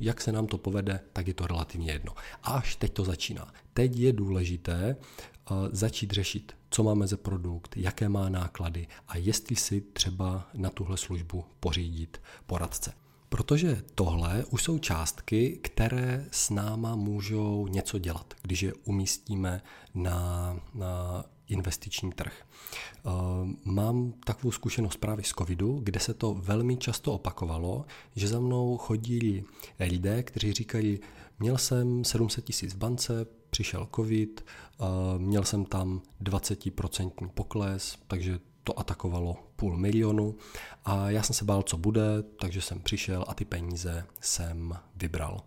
jak 0.00 0.20
se 0.20 0.32
nám 0.32 0.46
to 0.46 0.58
povede, 0.58 1.00
tak 1.12 1.28
je 1.28 1.34
to 1.34 1.46
relativně 1.46 1.92
jedno. 1.92 2.12
A 2.42 2.52
až 2.52 2.76
teď 2.76 2.92
to 2.92 3.04
začíná. 3.04 3.52
Teď 3.74 3.96
je 3.96 4.12
důležité 4.12 4.96
eh, 4.96 5.54
začít 5.72 6.10
řešit, 6.10 6.52
co 6.70 6.82
máme 6.82 7.06
za 7.06 7.16
produkt, 7.16 7.76
jaké 7.76 8.08
má 8.08 8.28
náklady 8.28 8.86
a 9.08 9.16
jestli 9.16 9.56
si 9.56 9.80
třeba 9.80 10.48
na 10.54 10.70
tuhle 10.70 10.96
službu 10.96 11.44
pořídit 11.60 12.20
poradce. 12.46 12.92
Protože 13.28 13.82
tohle 13.94 14.44
už 14.50 14.62
jsou 14.62 14.78
částky, 14.78 15.58
které 15.62 16.26
s 16.30 16.50
náma 16.50 16.96
můžou 16.96 17.66
něco 17.66 17.98
dělat, 17.98 18.34
když 18.42 18.62
je 18.62 18.74
umístíme 18.74 19.62
na, 19.94 20.56
na 20.74 21.24
investiční 21.48 22.12
trh. 22.12 22.42
Eh, 22.42 23.10
mám 23.64 24.12
takovou 24.24 24.52
zkušenost 24.52 24.96
právě 24.96 25.24
z 25.24 25.28
covidu, 25.28 25.80
kde 25.82 26.00
se 26.00 26.14
to 26.14 26.34
velmi 26.34 26.76
často 26.76 27.12
opakovalo, 27.12 27.84
že 28.16 28.28
za 28.28 28.40
mnou 28.40 28.76
chodí 28.76 29.44
lidé, 29.80 30.22
kteří 30.22 30.52
říkají, 30.52 31.00
měl 31.38 31.58
jsem 31.58 32.04
700 32.04 32.44
tisíc 32.44 32.74
v 32.74 32.78
bance, 32.78 33.26
přišel 33.50 33.88
covid, 33.96 34.44
eh, 34.44 34.84
měl 35.18 35.44
jsem 35.44 35.64
tam 35.64 36.02
20% 36.20 37.28
pokles, 37.28 37.98
takže 38.08 38.38
to 38.64 38.78
atakovalo 38.78 39.36
půl 39.56 39.76
milionu 39.76 40.34
a 40.84 41.10
já 41.10 41.22
jsem 41.22 41.34
se 41.34 41.44
bál, 41.44 41.62
co 41.62 41.76
bude, 41.76 42.22
takže 42.40 42.60
jsem 42.60 42.80
přišel 42.80 43.24
a 43.28 43.34
ty 43.34 43.44
peníze 43.44 44.06
jsem 44.20 44.78
vybral. 44.96 45.40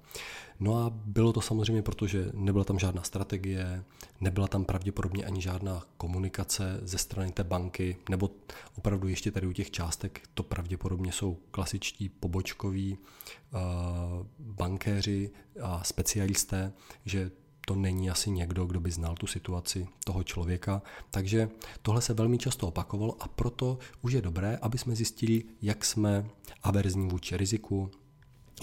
No 0.59 0.77
a 0.77 0.89
bylo 0.89 1.33
to 1.33 1.41
samozřejmě 1.41 1.81
proto, 1.81 2.07
že 2.07 2.31
nebyla 2.33 2.63
tam 2.63 2.79
žádná 2.79 3.03
strategie, 3.03 3.83
nebyla 4.21 4.47
tam 4.47 4.65
pravděpodobně 4.65 5.25
ani 5.25 5.41
žádná 5.41 5.83
komunikace 5.97 6.79
ze 6.83 6.97
strany 6.97 7.31
té 7.31 7.43
banky, 7.43 7.97
nebo 8.09 8.29
opravdu 8.77 9.07
ještě 9.07 9.31
tady 9.31 9.47
u 9.47 9.51
těch 9.51 9.71
částek 9.71 10.21
to 10.33 10.43
pravděpodobně 10.43 11.11
jsou 11.11 11.37
klasičtí 11.51 12.09
pobočkoví 12.09 12.97
uh, 12.97 13.59
bankéři 14.39 15.31
a 15.61 15.83
specialisté, 15.83 16.73
že 17.05 17.31
to 17.65 17.75
není 17.75 18.09
asi 18.09 18.31
někdo, 18.31 18.65
kdo 18.65 18.79
by 18.79 18.91
znal 18.91 19.15
tu 19.15 19.27
situaci 19.27 19.87
toho 20.05 20.23
člověka. 20.23 20.81
Takže 21.11 21.49
tohle 21.81 22.01
se 22.01 22.13
velmi 22.13 22.37
často 22.37 22.67
opakovalo 22.67 23.23
a 23.23 23.27
proto 23.27 23.77
už 24.01 24.13
je 24.13 24.21
dobré, 24.21 24.57
aby 24.61 24.77
jsme 24.77 24.95
zjistili, 24.95 25.43
jak 25.61 25.85
jsme 25.85 26.29
averzní 26.63 27.07
vůči 27.07 27.37
riziku, 27.37 27.91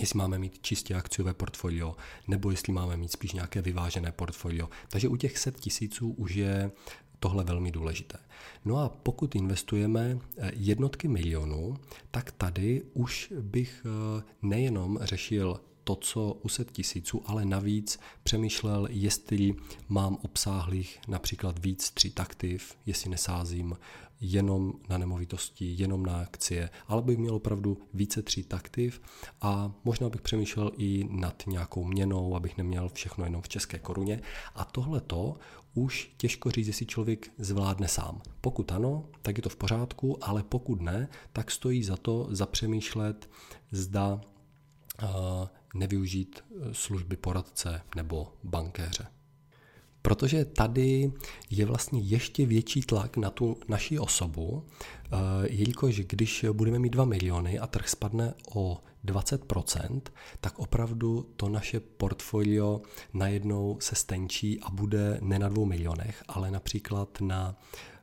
jestli 0.01 0.19
máme 0.19 0.39
mít 0.39 0.59
čistě 0.63 0.95
akciové 0.95 1.35
portfolio, 1.35 1.97
nebo 2.29 2.51
jestli 2.51 2.73
máme 2.73 2.97
mít 2.97 3.13
spíš 3.13 3.33
nějaké 3.33 3.63
vyvážené 3.63 4.13
portfolio. 4.13 4.69
Takže 4.89 5.09
u 5.09 5.17
těch 5.17 5.39
set 5.39 5.61
tisíců 5.61 6.11
už 6.11 6.35
je 6.35 6.71
tohle 7.21 7.45
velmi 7.45 7.73
důležité. 7.73 8.19
No 8.65 8.79
a 8.79 8.89
pokud 8.89 9.35
investujeme 9.35 10.19
eh, 10.39 10.51
jednotky 10.55 11.09
milionů, 11.09 11.77
tak 12.11 12.33
tady 12.33 12.83
už 12.95 13.33
bych 13.41 13.87
eh, 13.87 14.23
nejenom 14.43 14.99
řešil 15.03 15.61
to, 15.87 15.97
co 15.97 16.33
u 16.43 16.49
set 16.49 16.73
tisíců, 16.73 17.23
ale 17.27 17.45
navíc 17.45 17.99
přemýšlel, 18.23 18.89
jestli 18.91 19.55
mám 19.89 20.19
obsáhlých 20.23 20.99
například 21.09 21.59
víc 21.59 21.91
tři 21.91 22.13
aktiv, 22.17 22.75
jestli 22.87 23.11
nesázím 23.11 23.77
jenom 24.21 24.73
na 24.89 24.99
nemovitosti, 24.99 25.75
jenom 25.79 26.07
na 26.07 26.21
akcie, 26.21 26.71
ale 26.89 27.03
bych 27.03 27.19
měl 27.19 27.35
opravdu 27.35 27.79
více 27.95 28.23
tři 28.23 28.45
aktiv 28.51 29.01
a 29.41 29.73
možná 29.85 30.09
bych 30.09 30.21
přemýšlel 30.21 30.73
i 30.77 31.09
nad 31.11 31.43
nějakou 31.47 31.85
měnou, 31.85 32.37
abych 32.37 32.57
neměl 32.57 32.89
všechno 32.89 33.25
jenom 33.25 33.43
v 33.43 33.49
české 33.49 33.79
koruně. 33.79 34.21
A 34.55 34.65
tohle 34.65 35.01
to 35.01 35.37
už 35.75 36.15
těžko 36.17 36.51
říct, 36.51 36.67
jestli 36.67 36.87
člověk 36.87 37.31
zvládne 37.39 37.89
sám. 37.89 38.23
Pokud 38.41 38.73
ano, 38.73 39.09
tak 39.23 39.37
je 39.39 39.43
to 39.43 39.49
v 39.49 39.57
pořádku, 39.57 40.25
ale 40.25 40.43
pokud 40.43 40.81
ne, 40.81 41.09
tak 41.33 41.51
stojí 41.51 41.85
za 41.85 41.97
to 41.97 42.27
zapřemýšlet, 42.31 43.31
zda 43.71 44.21
nevyužít 45.79 46.41
e, 46.41 46.75
služby 46.75 47.17
poradce 47.17 47.83
nebo 47.97 48.33
bankéře. 48.45 49.07
Protože 50.03 50.45
tady 50.45 51.13
je 51.51 51.67
vlastně 51.67 52.01
ještě 52.01 52.47
větší 52.47 52.81
tlak 52.81 53.17
na 53.17 53.31
tu 53.31 53.57
naši 53.69 53.99
osobu, 53.99 54.65
e, 54.65 55.17
jelikož 55.49 56.01
když 56.01 56.45
budeme 56.53 56.79
mít 56.79 56.91
2 56.91 57.05
miliony 57.05 57.59
a 57.59 57.67
trh 57.67 57.89
spadne 57.89 58.35
o 58.55 58.81
20%, 59.05 60.01
tak 60.41 60.59
opravdu 60.59 61.33
to 61.37 61.49
naše 61.49 61.81
portfolio 61.81 62.81
najednou 63.15 63.77
se 63.81 63.95
stenčí 63.95 64.61
a 64.61 64.71
bude 64.71 65.19
ne 65.23 65.39
na 65.39 65.49
2 65.49 65.67
milionech, 65.67 66.25
ale 66.29 66.51
například 66.51 67.21
na 67.21 67.57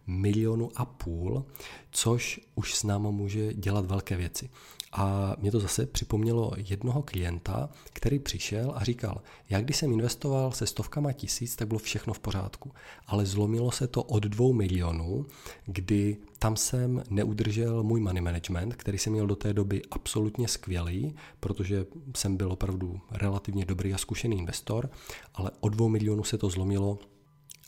milionu 0.08 0.72
a 0.76 0.86
půl, 0.86 1.46
což 1.92 2.40
už 2.56 2.76
s 2.76 2.84
náma 2.84 3.12
může 3.12 3.54
dělat 3.54 3.86
velké 3.86 4.18
věci. 4.18 4.50
A 4.96 5.36
mě 5.40 5.52
to 5.52 5.60
zase 5.60 5.86
připomnělo 5.86 6.52
jednoho 6.58 7.02
klienta, 7.02 7.70
který 7.94 8.20
přišel 8.20 8.74
a 8.76 8.84
říkal, 8.84 9.22
já 9.50 9.62
když 9.62 9.78
jsem 9.78 9.92
investoval 9.92 10.52
se 10.52 10.68
stovkama 10.68 11.12
tisíc, 11.12 11.56
tak 11.56 11.68
bylo 11.68 11.80
všechno 11.80 12.14
v 12.14 12.20
pořádku. 12.20 12.72
Ale 13.08 13.26
zlomilo 13.26 13.72
se 13.72 13.88
to 13.88 14.04
od 14.04 14.24
dvou 14.24 14.54
milionů, 14.54 15.26
kdy 15.66 16.18
tam 16.40 16.56
jsem 16.56 17.04
neudržel 17.10 17.84
můj 17.84 18.00
money 18.00 18.22
management, 18.22 18.76
který 18.76 18.98
jsem 18.98 19.14
měl 19.14 19.28
do 19.28 19.36
té 19.36 19.54
doby 19.54 19.82
absolutně 19.92 20.48
skvělý, 20.48 21.16
protože 21.40 21.86
jsem 22.16 22.38
byl 22.38 22.52
opravdu 22.52 23.00
relativně 23.12 23.66
dobrý 23.66 23.94
a 23.94 23.98
zkušený 23.98 24.38
investor, 24.38 24.90
ale 25.34 25.52
od 25.60 25.70
dvou 25.70 25.90
milionů 25.90 26.24
se 26.24 26.38
to 26.38 26.50
zlomilo 26.50 27.00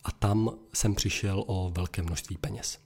a 0.06 0.12
tam 0.12 0.50
jsem 0.74 0.96
přišel 0.96 1.44
o 1.48 1.72
velké 1.76 2.02
množství 2.02 2.38
peněz. 2.38 2.80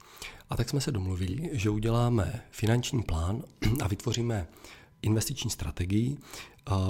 A 0.49 0.55
tak 0.55 0.69
jsme 0.69 0.81
se 0.81 0.91
domluvili, 0.91 1.49
že 1.53 1.69
uděláme 1.69 2.43
finanční 2.51 3.03
plán 3.03 3.43
a 3.81 3.87
vytvoříme 3.87 4.47
investiční 5.01 5.49
strategii 5.49 6.17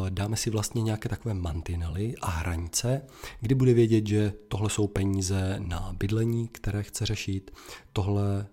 dáme 0.10 0.36
si 0.36 0.50
vlastně 0.50 0.82
nějaké 0.82 1.10
takové 1.10 1.34
mantinely 1.34 2.16
a 2.22 2.30
hranice, 2.30 3.02
kdy 3.40 3.56
bude 3.56 3.74
vědět, 3.74 4.08
že 4.08 4.34
tohle 4.48 4.70
jsou 4.70 4.88
peníze 4.88 5.56
na 5.60 5.94
bydlení, 5.98 6.48
které 6.48 6.84
chce 6.84 7.06
řešit, 7.06 7.52
tohle 7.94 8.48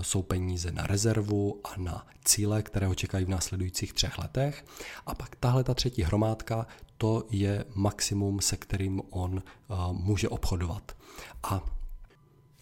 jsou 0.00 0.22
peníze 0.22 0.72
na 0.72 0.86
rezervu 0.86 1.60
a 1.64 1.80
na 1.80 2.06
cíle, 2.24 2.62
které 2.62 2.86
ho 2.86 2.94
čekají 2.94 3.24
v 3.24 3.28
následujících 3.28 3.92
třech 3.92 4.18
letech. 4.18 4.64
A 5.06 5.14
pak 5.14 5.36
tahle 5.36 5.64
ta 5.64 5.74
třetí 5.74 6.02
hromádka, 6.02 6.66
to 6.98 7.26
je 7.30 7.64
maximum, 7.74 8.40
se 8.40 8.56
kterým 8.56 9.02
on 9.10 9.42
může 9.92 10.28
obchodovat. 10.28 10.96
A 11.42 11.77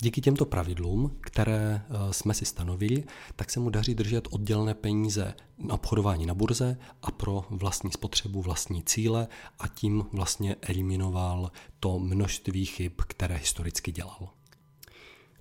Díky 0.01 0.21
těmto 0.21 0.47
pravidlům, 0.47 1.17
které 1.21 1.83
eh, 1.89 2.13
jsme 2.13 2.35
si 2.35 2.45
stanovili, 2.45 3.05
tak 3.37 3.51
se 3.51 3.61
mu 3.61 3.71
daří 3.71 3.95
držet 3.95 4.29
oddělené 4.31 4.75
peníze 4.75 5.35
na 5.59 5.75
obchodování 5.75 6.27
na 6.27 6.35
burze 6.35 6.79
a 7.03 7.11
pro 7.11 7.45
vlastní 7.51 7.93
spotřebu, 7.93 8.43
vlastní 8.43 8.83
cíle 8.83 9.29
a 9.59 9.69
tím 9.69 10.05
vlastně 10.13 10.57
eliminoval 10.63 11.51
to 11.81 11.99
množství 11.99 12.67
chyb, 12.67 12.93
které 13.07 13.37
historicky 13.37 13.93
dělal. 13.93 14.29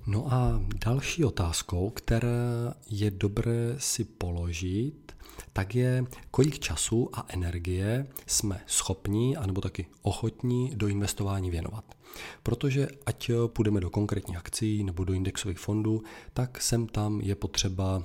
No 0.07 0.33
a 0.33 0.61
další 0.85 1.25
otázkou, 1.25 1.89
která 1.89 2.73
je 2.89 3.11
dobré 3.11 3.75
si 3.77 4.03
položit, 4.03 5.15
tak 5.53 5.75
je, 5.75 6.05
kolik 6.31 6.59
času 6.59 7.09
a 7.13 7.25
energie 7.27 8.07
jsme 8.27 8.61
schopni 8.67 9.37
anebo 9.37 9.61
taky 9.61 9.85
ochotní 10.01 10.71
do 10.75 10.87
investování 10.87 11.51
věnovat. 11.51 11.94
Protože 12.43 12.87
ať 13.05 13.31
půjdeme 13.47 13.79
do 13.79 13.89
konkrétních 13.89 14.37
akcí 14.37 14.83
nebo 14.83 15.03
do 15.03 15.13
indexových 15.13 15.59
fondů, 15.59 16.03
tak 16.33 16.61
sem 16.61 16.87
tam 16.87 17.21
je 17.21 17.35
potřeba 17.35 18.03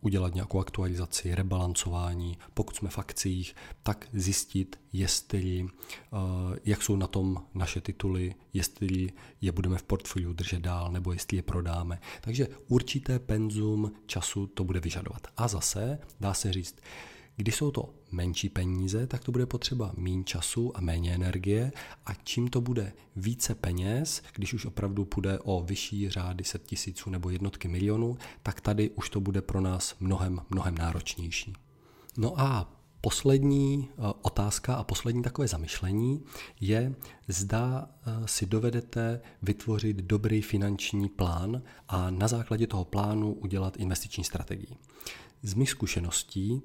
udělat 0.00 0.34
nějakou 0.34 0.60
aktualizaci, 0.60 1.34
rebalancování. 1.34 2.38
Pokud 2.54 2.76
jsme 2.76 2.88
v 2.88 2.98
akcích, 2.98 3.54
tak 3.82 4.08
zjistit, 4.12 4.80
jestli, 4.92 5.66
jak 6.64 6.82
jsou 6.82 6.96
na 6.96 7.06
tom 7.06 7.42
naše 7.54 7.80
tituly, 7.80 8.34
jestli 8.52 9.12
je 9.40 9.52
budeme 9.52 9.78
v 9.78 9.82
portfoliu 9.82 10.32
držet 10.32 10.60
dál 10.60 10.92
nebo 10.92 11.12
jestli 11.12 11.36
je 11.36 11.42
prodáme. 11.42 12.00
Takže 12.20 12.48
určité 12.68 13.18
penzum 13.18 13.92
času 14.06 14.46
to 14.46 14.64
bude 14.64 14.80
vyžadovat. 14.80 15.26
A 15.36 15.48
zase 15.48 15.98
dá 16.20 16.34
se 16.34 16.52
říct, 16.52 16.76
když 17.36 17.54
jsou 17.54 17.70
to 17.70 17.94
menší 18.10 18.48
peníze, 18.48 19.06
tak 19.06 19.24
to 19.24 19.32
bude 19.32 19.46
potřeba 19.46 19.92
méně 19.96 20.24
času 20.24 20.76
a 20.76 20.80
méně 20.80 21.14
energie 21.14 21.72
a 22.06 22.14
čím 22.14 22.48
to 22.48 22.60
bude 22.60 22.92
více 23.16 23.54
peněz, 23.54 24.22
když 24.34 24.54
už 24.54 24.66
opravdu 24.66 25.04
půjde 25.04 25.38
o 25.38 25.60
vyšší 25.60 26.10
řády 26.10 26.44
set 26.44 26.62
tisíců 26.62 27.10
nebo 27.10 27.30
jednotky 27.30 27.68
milionů, 27.68 28.18
tak 28.42 28.60
tady 28.60 28.90
už 28.90 29.10
to 29.10 29.20
bude 29.20 29.42
pro 29.42 29.60
nás 29.60 29.96
mnohem, 30.00 30.40
mnohem 30.50 30.74
náročnější. 30.78 31.52
No 32.16 32.40
a 32.40 32.72
poslední 33.00 33.88
eh, 33.90 34.12
otázka 34.22 34.74
a 34.74 34.84
poslední 34.84 35.22
takové 35.22 35.48
zamyšlení 35.48 36.24
je, 36.60 36.94
zda 37.28 37.88
eh, 38.06 38.12
si 38.24 38.46
dovedete 38.46 39.20
vytvořit 39.42 39.96
dobrý 39.96 40.42
finanční 40.42 41.08
plán 41.08 41.62
a 41.88 42.10
na 42.10 42.28
základě 42.28 42.66
toho 42.66 42.84
plánu 42.84 43.32
udělat 43.32 43.76
investiční 43.76 44.24
strategii. 44.24 44.76
Z 45.42 45.54
mých 45.54 45.70
zkušeností 45.70 46.62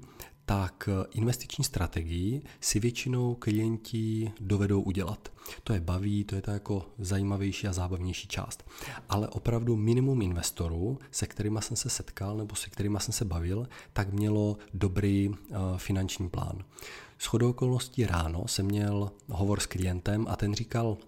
tak 0.52 0.88
investiční 1.14 1.64
strategii 1.64 2.42
si 2.60 2.80
většinou 2.80 3.34
klienti 3.34 4.32
dovedou 4.40 4.80
udělat. 4.80 5.28
To 5.64 5.72
je 5.72 5.80
baví, 5.80 6.24
to 6.24 6.34
je 6.34 6.42
ta 6.42 6.52
jako 6.52 6.86
zajímavější 6.98 7.68
a 7.68 7.72
zábavnější 7.72 8.28
část. 8.28 8.64
Ale 9.08 9.28
opravdu 9.28 9.76
minimum 9.76 10.22
investorů, 10.22 10.98
se 11.10 11.26
kterými 11.26 11.58
jsem 11.62 11.76
se 11.76 11.90
setkal 11.90 12.36
nebo 12.36 12.54
se 12.54 12.70
kterými 12.70 12.98
jsem 13.00 13.12
se 13.12 13.24
bavil, 13.24 13.68
tak 13.92 14.12
mělo 14.12 14.56
dobrý 14.74 15.28
uh, 15.28 15.36
finanční 15.76 16.28
plán. 16.28 16.64
S 17.18 17.26
chodou 17.26 17.50
okolností 17.50 18.06
ráno 18.06 18.48
jsem 18.48 18.66
měl 18.66 19.10
hovor 19.28 19.60
s 19.60 19.66
klientem 19.66 20.26
a 20.28 20.36
ten 20.36 20.54
říkal, 20.54 20.98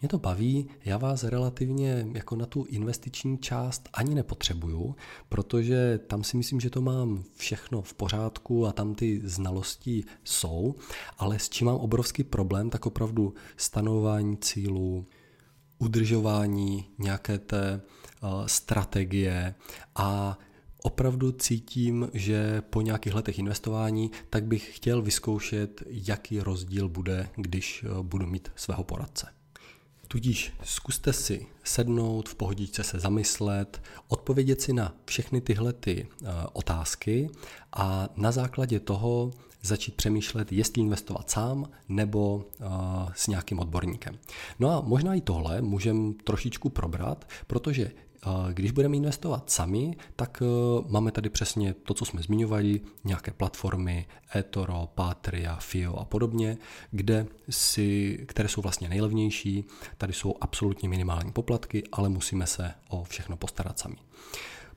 mě 0.00 0.08
to 0.08 0.18
baví, 0.18 0.68
já 0.84 0.98
vás 0.98 1.24
relativně 1.24 2.06
jako 2.12 2.36
na 2.36 2.46
tu 2.46 2.64
investiční 2.64 3.38
část 3.38 3.88
ani 3.92 4.14
nepotřebuju, 4.14 4.96
protože 5.28 6.00
tam 6.06 6.24
si 6.24 6.36
myslím, 6.36 6.60
že 6.60 6.70
to 6.70 6.80
mám 6.80 7.24
všechno 7.36 7.82
v 7.82 7.94
pořádku 7.94 8.66
a 8.66 8.72
tam 8.72 8.94
ty 8.94 9.20
znalosti 9.24 10.04
jsou, 10.24 10.74
ale 11.18 11.38
s 11.38 11.48
čím 11.48 11.66
mám 11.66 11.76
obrovský 11.76 12.24
problém, 12.24 12.70
tak 12.70 12.86
opravdu 12.86 13.34
stanování 13.56 14.36
cílů, 14.36 15.06
udržování 15.78 16.84
nějaké 16.98 17.38
té 17.38 17.80
uh, 18.22 18.46
strategie 18.46 19.54
a 19.94 20.38
opravdu 20.82 21.32
cítím, 21.32 22.08
že 22.12 22.62
po 22.70 22.80
nějakých 22.80 23.14
letech 23.14 23.38
investování, 23.38 24.10
tak 24.30 24.44
bych 24.44 24.76
chtěl 24.76 25.02
vyzkoušet, 25.02 25.82
jaký 25.86 26.40
rozdíl 26.40 26.88
bude, 26.88 27.28
když 27.36 27.84
uh, 27.84 28.02
budu 28.02 28.26
mít 28.26 28.52
svého 28.56 28.84
poradce. 28.84 29.26
Tudíž 30.14 30.52
zkuste 30.62 31.12
si 31.12 31.46
sednout, 31.64 32.28
v 32.28 32.34
pohodičce 32.34 32.82
se 32.84 32.98
zamyslet, 32.98 33.82
odpovědět 34.08 34.60
si 34.60 34.72
na 34.72 34.94
všechny 35.04 35.40
tyhle 35.40 35.72
ty 35.72 36.06
uh, 36.22 36.28
otázky 36.52 37.30
a 37.72 38.08
na 38.16 38.32
základě 38.32 38.80
toho 38.80 39.30
začít 39.62 39.94
přemýšlet, 39.94 40.52
jestli 40.52 40.82
investovat 40.82 41.30
sám 41.30 41.68
nebo 41.88 42.36
uh, 42.36 42.66
s 43.14 43.26
nějakým 43.26 43.58
odborníkem. 43.58 44.18
No 44.58 44.70
a 44.70 44.80
možná 44.80 45.14
i 45.14 45.20
tohle 45.20 45.62
můžeme 45.62 46.12
trošičku 46.24 46.68
probrat, 46.68 47.28
protože 47.46 47.90
když 48.52 48.70
budeme 48.70 48.96
investovat 48.96 49.50
sami, 49.50 49.96
tak 50.16 50.42
e, 50.42 50.46
máme 50.88 51.12
tady 51.12 51.28
přesně 51.30 51.74
to, 51.74 51.94
co 51.94 52.04
jsme 52.04 52.22
zmiňovali, 52.22 52.80
nějaké 53.04 53.30
platformy, 53.30 54.06
eToro, 54.36 54.88
Patria, 54.94 55.56
FIO 55.56 55.96
a 55.96 56.04
podobně, 56.04 56.58
kde 56.90 57.26
si, 57.50 58.18
které 58.28 58.48
jsou 58.48 58.60
vlastně 58.60 58.88
nejlevnější, 58.88 59.64
tady 59.98 60.12
jsou 60.12 60.34
absolutně 60.40 60.88
minimální 60.88 61.32
poplatky, 61.32 61.82
ale 61.92 62.08
musíme 62.08 62.46
se 62.46 62.74
o 62.88 63.04
všechno 63.04 63.36
postarat 63.36 63.78
sami. 63.78 63.96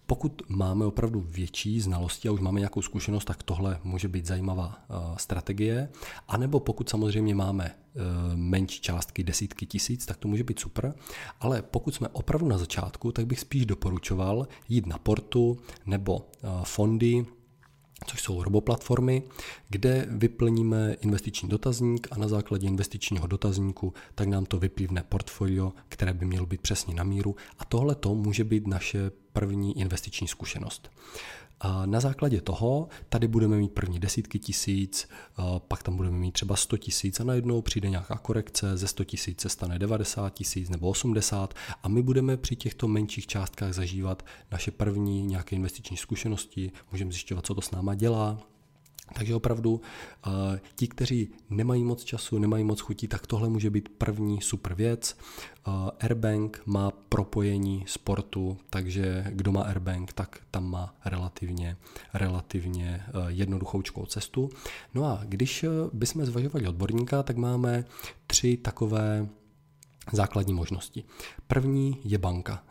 Pokud 0.07 0.41
máme 0.49 0.85
opravdu 0.85 1.25
větší 1.27 1.81
znalosti 1.81 2.27
a 2.27 2.31
už 2.31 2.39
máme 2.39 2.59
nějakou 2.59 2.81
zkušenost, 2.81 3.25
tak 3.25 3.43
tohle 3.43 3.79
může 3.83 4.07
být 4.07 4.25
zajímavá 4.25 4.67
uh, 4.67 5.17
strategie. 5.17 5.89
A 6.27 6.37
nebo 6.37 6.59
pokud 6.59 6.89
samozřejmě 6.89 7.35
máme 7.35 7.75
uh, 7.95 8.01
menší 8.35 8.81
částky, 8.81 9.23
desítky 9.23 9.65
tisíc, 9.65 10.05
tak 10.05 10.17
to 10.17 10.27
může 10.27 10.43
být 10.43 10.59
super. 10.59 10.93
Ale 11.39 11.61
pokud 11.61 11.95
jsme 11.95 12.07
opravdu 12.07 12.47
na 12.47 12.57
začátku, 12.57 13.11
tak 13.11 13.27
bych 13.27 13.39
spíš 13.39 13.65
doporučoval 13.65 14.47
jít 14.69 14.85
na 14.85 14.97
portu 14.97 15.57
nebo 15.85 16.15
uh, 16.17 16.63
fondy, 16.63 17.25
což 18.05 18.21
jsou 18.21 18.43
roboplatformy, 18.43 19.23
kde 19.69 20.07
vyplníme 20.09 20.95
investiční 21.01 21.49
dotazník 21.49 22.07
a 22.11 22.17
na 22.17 22.27
základě 22.27 22.67
investičního 22.67 23.27
dotazníku 23.27 23.93
tak 24.15 24.27
nám 24.27 24.45
to 24.45 24.59
vyplivne 24.59 25.03
portfolio, 25.09 25.73
které 25.89 26.13
by 26.13 26.25
mělo 26.25 26.45
být 26.45 26.61
přesně 26.61 26.95
na 26.95 27.03
míru 27.03 27.35
a 27.59 27.65
tohle 27.65 27.95
to 27.95 28.15
může 28.15 28.43
být 28.43 28.67
naše 28.67 29.11
první 29.33 29.79
investiční 29.79 30.27
zkušenost. 30.27 30.91
A 31.59 31.85
na 31.85 31.99
základě 31.99 32.41
toho 32.41 32.87
tady 33.09 33.27
budeme 33.27 33.57
mít 33.57 33.71
první 33.71 33.99
desítky 33.99 34.39
tisíc, 34.39 35.07
pak 35.67 35.83
tam 35.83 35.97
budeme 35.97 36.17
mít 36.17 36.31
třeba 36.31 36.55
100 36.55 36.77
tisíc 36.77 37.19
a 37.19 37.23
najednou 37.23 37.61
přijde 37.61 37.89
nějaká 37.89 38.17
korekce, 38.17 38.77
ze 38.77 38.87
100 38.87 39.03
tisíc 39.03 39.41
se 39.41 39.49
stane 39.49 39.79
90 39.79 40.33
tisíc 40.33 40.69
nebo 40.69 40.89
80 40.89 41.53
a 41.83 41.87
my 41.87 42.01
budeme 42.01 42.37
při 42.37 42.55
těchto 42.55 42.87
menších 42.87 43.27
částkách 43.27 43.73
zažívat 43.73 44.25
naše 44.51 44.71
první 44.71 45.23
nějaké 45.23 45.55
investiční 45.55 45.97
zkušenosti, 45.97 46.71
můžeme 46.91 47.11
zjišťovat, 47.11 47.45
co 47.45 47.55
to 47.55 47.61
s 47.61 47.71
náma 47.71 47.95
dělá, 47.95 48.39
takže 49.13 49.35
opravdu 49.35 49.71
uh, 49.73 50.33
ti, 50.75 50.87
kteří 50.87 51.29
nemají 51.49 51.83
moc 51.83 52.03
času, 52.03 52.39
nemají 52.39 52.63
moc 52.63 52.79
chutí, 52.79 53.07
tak 53.07 53.27
tohle 53.27 53.49
může 53.49 53.69
být 53.69 53.89
první 53.89 54.41
super 54.41 54.73
věc. 54.73 55.17
Uh, 55.67 55.73
Airbank 55.99 56.61
má 56.65 56.91
propojení 56.91 57.83
sportu, 57.87 58.57
takže 58.69 59.25
kdo 59.29 59.51
má 59.51 59.61
Airbank, 59.61 60.13
tak 60.13 60.39
tam 60.51 60.69
má 60.69 60.95
relativně, 61.05 61.77
relativně 62.13 63.03
uh, 63.07 63.27
jednoduchoučkou 63.27 64.05
cestu. 64.05 64.49
No 64.93 65.05
a 65.05 65.21
když 65.25 65.65
bychom 65.93 66.25
zvažovali 66.25 66.67
odborníka, 66.67 67.23
tak 67.23 67.37
máme 67.37 67.85
tři 68.27 68.57
takové 68.57 69.27
základní 70.11 70.53
možnosti. 70.53 71.03
První 71.47 71.99
je 72.03 72.17
banka 72.17 72.63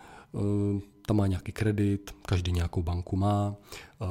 tam 1.07 1.17
má 1.17 1.27
nějaký 1.27 1.53
kredit, 1.53 2.15
každý 2.27 2.53
nějakou 2.53 2.83
banku 2.83 3.17
má, 3.17 3.57
eh, 3.57 4.07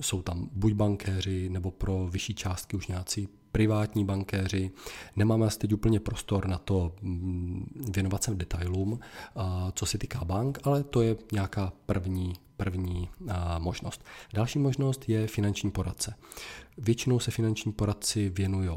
jsou 0.00 0.22
tam 0.22 0.48
buď 0.52 0.72
bankéři, 0.72 1.48
nebo 1.48 1.70
pro 1.70 2.06
vyšší 2.10 2.34
částky 2.34 2.76
už 2.76 2.86
nějací 2.86 3.28
privátní 3.52 4.04
bankéři. 4.04 4.70
Nemáme 5.16 5.46
asi 5.46 5.58
teď 5.58 5.72
úplně 5.72 6.00
prostor 6.00 6.48
na 6.48 6.58
to 6.58 6.92
mm, 7.02 7.66
věnovat 7.94 8.24
se 8.24 8.34
detailům, 8.34 9.00
eh, 9.00 9.40
co 9.72 9.86
se 9.86 9.98
týká 9.98 10.24
bank, 10.24 10.58
ale 10.64 10.84
to 10.84 11.02
je 11.02 11.16
nějaká 11.32 11.72
první, 11.86 12.32
první 12.56 13.08
eh, 13.28 13.34
možnost. 13.58 14.04
Další 14.34 14.58
možnost 14.58 15.08
je 15.08 15.26
finanční 15.26 15.70
poradce. 15.70 16.14
Většinou 16.78 17.18
se 17.18 17.30
finanční 17.30 17.72
poradci 17.72 18.28
věnují 18.28 18.70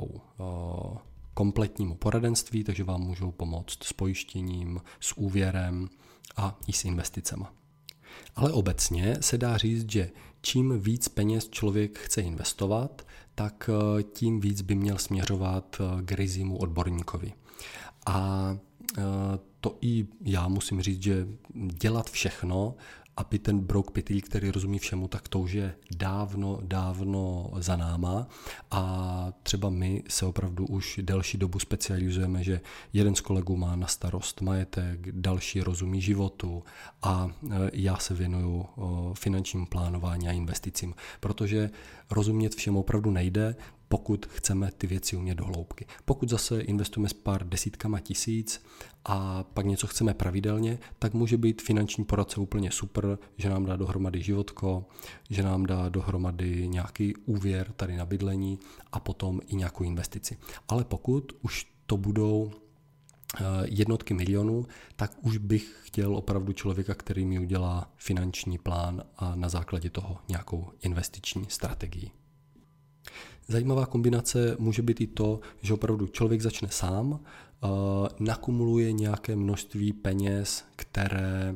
kompletnímu 1.34 1.96
poradenství, 1.96 2.64
takže 2.64 2.84
vám 2.84 3.02
můžou 3.02 3.32
pomoct 3.32 3.84
s 3.84 3.94
pojištěním, 3.94 4.82
s 5.00 5.18
úvěrem, 5.18 5.90
a 6.36 6.60
i 6.68 6.74
s 6.74 6.86
investicema. 6.86 7.54
Ale 8.36 8.52
obecně 8.52 9.18
se 9.22 9.38
dá 9.38 9.58
říct, 9.58 9.92
že 9.92 10.10
čím 10.42 10.80
víc 10.80 11.08
peněz 11.08 11.50
člověk 11.50 12.00
chce 12.00 12.22
investovat, 12.22 13.08
tak 13.36 13.70
eh, 13.70 14.04
tím 14.04 14.40
víc 14.40 14.62
by 14.62 14.76
měl 14.76 14.98
směřovat 14.98 15.78
eh, 15.80 16.02
k 16.02 16.12
rizimu 16.12 16.58
odborníkovi. 16.58 17.34
A 18.06 18.50
eh, 18.98 19.02
to 19.62 19.78
i 19.82 20.08
já 20.22 20.48
musím 20.48 20.82
říct, 20.82 21.04
že 21.04 21.28
dělat 21.54 22.10
všechno, 22.10 22.76
aby 23.20 23.40
ten 23.40 23.60
brouk 23.60 23.92
pytlík, 23.92 24.26
který 24.26 24.52
rozumí 24.52 24.80
všemu, 24.80 25.08
tak 25.08 25.28
to 25.28 25.40
už 25.40 25.52
je 25.52 25.76
dávno, 25.96 26.60
dávno 26.64 27.52
za 27.58 27.76
náma. 27.76 28.28
A 28.72 29.34
třeba 29.44 29.70
my 29.70 30.04
se 30.08 30.26
opravdu 30.26 30.66
už 30.66 31.00
delší 31.04 31.38
dobu 31.38 31.60
specializujeme, 31.60 32.44
že 32.44 32.62
jeden 32.94 33.16
z 33.16 33.22
kolegů 33.22 33.58
má 33.58 33.76
na 33.76 33.88
starost 33.88 34.42
majetek, 34.42 35.12
další 35.12 35.62
rozumí 35.62 36.02
životu 36.02 36.64
a 37.02 37.30
e, 37.52 37.70
já 37.74 37.98
se 37.98 38.14
věnuju 38.14 38.66
finančním 39.14 39.66
plánování 39.66 40.30
a 40.30 40.32
investicím, 40.32 40.94
protože 41.20 41.70
rozumět 42.12 42.56
všemu 42.56 42.80
opravdu 42.80 43.12
nejde, 43.12 43.56
pokud 43.90 44.26
chceme 44.26 44.72
ty 44.78 44.88
věci 44.88 45.16
umět 45.16 45.36
do 45.36 45.46
hloubky. 45.46 45.86
Pokud 46.06 46.30
zase 46.30 46.62
investujeme 46.62 47.10
s 47.10 47.14
pár 47.14 47.50
desítkama 47.50 48.00
tisíc 48.00 48.64
a 49.06 49.44
pak 49.44 49.66
něco 49.66 49.88
chceme 49.88 50.14
pravidelně, 50.14 50.80
tak 51.00 51.14
může 51.14 51.38
být 51.38 51.62
finanční 51.62 52.06
poradce 52.06 52.40
úplně 52.40 52.72
super, 52.72 53.18
že 53.38 53.50
nám 53.50 53.66
dá 53.66 53.76
dohromady 53.76 54.22
životko, 54.22 54.86
že 55.30 55.44
nám 55.44 55.66
dá 55.66 55.90
dohromady 55.90 56.68
nějaký 56.68 57.16
úvěr 57.16 57.72
tady 57.76 57.98
na 57.98 58.06
bydlení 58.06 58.60
a 58.92 59.00
potom 59.00 59.40
i 59.48 59.56
nějakou 59.56 59.84
investici. 59.84 60.38
Ale 60.68 60.84
pokud 60.84 61.32
už 61.42 61.68
to 61.86 61.98
budou 61.98 62.52
eh, 62.52 63.44
jednotky 63.66 64.14
milionů, 64.14 64.66
tak 64.96 65.12
už 65.22 65.38
bych 65.38 65.76
chtěl 65.84 66.16
opravdu 66.16 66.54
člověka, 66.54 66.96
který 66.96 67.26
mi 67.26 67.40
udělá 67.40 67.92
finanční 67.96 68.58
plán 68.58 69.04
a 69.18 69.36
na 69.36 69.50
základě 69.50 69.90
toho 69.90 70.18
nějakou 70.28 70.72
investiční 70.82 71.46
strategii. 71.50 72.19
Zajímavá 73.50 73.86
kombinace 73.86 74.56
může 74.60 74.82
být 74.82 75.02
i 75.02 75.08
to, 75.08 75.40
že 75.62 75.74
opravdu 75.74 76.08
člověk 76.08 76.42
začne 76.42 76.68
sám, 76.72 77.12
uh, 77.12 77.20
nakumuluje 78.20 78.92
nějaké 78.92 79.36
množství 79.36 79.94
peněz, 79.94 80.64
které 80.76 81.40
Eh, 81.50 81.56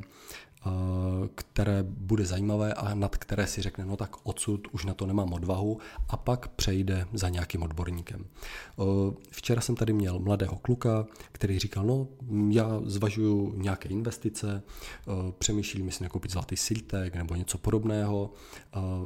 které 1.34 1.82
bude 1.82 2.26
zajímavé 2.26 2.74
a 2.74 2.94
nad 2.94 3.16
které 3.16 3.46
si 3.46 3.62
řekne, 3.62 3.84
no 3.84 3.96
tak 3.96 4.16
odsud 4.22 4.68
už 4.72 4.84
na 4.84 4.94
to 4.94 5.06
nemám 5.06 5.32
odvahu 5.32 5.78
a 6.08 6.16
pak 6.16 6.48
přejde 6.48 7.06
za 7.12 7.28
nějakým 7.28 7.62
odborníkem. 7.62 8.24
Eh, 8.24 8.82
včera 9.30 9.60
jsem 9.60 9.76
tady 9.76 9.92
měl 9.92 10.18
mladého 10.18 10.56
kluka, 10.56 11.06
který 11.32 11.58
říkal, 11.58 11.84
no 11.84 12.08
já 12.50 12.80
zvažuju 12.84 13.52
nějaké 13.56 13.88
investice, 13.88 14.62
eh, 14.62 15.32
přemýšlím, 15.38 15.86
jestli 15.86 16.08
koupit 16.08 16.30
zlatý 16.30 16.56
siltek 16.56 17.14
nebo 17.14 17.34
něco 17.34 17.58
podobného, 17.58 18.30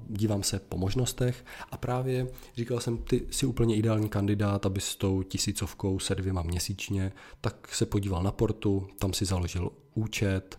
dívám 0.08 0.42
se 0.42 0.58
po 0.58 0.76
možnostech 0.78 1.44
a 1.70 1.76
právě 1.76 2.28
říkal 2.56 2.80
jsem, 2.80 2.98
ty 2.98 3.26
jsi 3.30 3.46
úplně 3.46 3.76
ideální 3.76 4.08
kandidát, 4.08 4.66
aby 4.66 4.80
s 4.80 4.96
tou 4.96 5.22
tisícovkou 5.22 5.98
se 5.98 6.14
dvěma 6.14 6.42
měsíčně, 6.42 7.12
tak 7.40 7.74
se 7.74 7.86
podíval 7.86 8.22
na 8.22 8.32
portu, 8.32 8.88
tam 8.98 9.12
si 9.12 9.24
založil 9.24 9.70
účet 9.94 10.58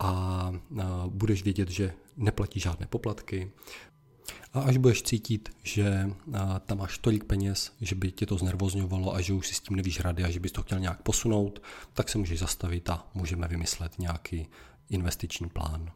a 0.00 0.52
budeš 1.08 1.42
vědět, 1.42 1.70
že 1.70 1.92
neplatí 2.16 2.60
žádné 2.60 2.86
poplatky. 2.86 3.50
A 4.52 4.60
až 4.60 4.76
budeš 4.76 5.02
cítit, 5.02 5.48
že 5.62 6.10
tam 6.66 6.78
máš 6.78 6.98
tolik 6.98 7.24
peněz, 7.24 7.72
že 7.80 7.94
by 7.94 8.12
tě 8.12 8.26
to 8.26 8.38
znervozňovalo 8.38 9.14
a 9.14 9.20
že 9.20 9.32
už 9.32 9.48
si 9.48 9.54
s 9.54 9.60
tím 9.60 9.76
nevíš 9.76 10.00
rady 10.00 10.24
a 10.24 10.30
že 10.30 10.40
bys 10.40 10.52
to 10.52 10.62
chtěl 10.62 10.80
nějak 10.80 11.02
posunout, 11.02 11.62
tak 11.92 12.08
se 12.08 12.18
můžeš 12.18 12.38
zastavit 12.38 12.90
a 12.90 13.06
můžeme 13.14 13.48
vymyslet 13.48 13.98
nějaký 13.98 14.46
investiční 14.90 15.48
plán. 15.48 15.90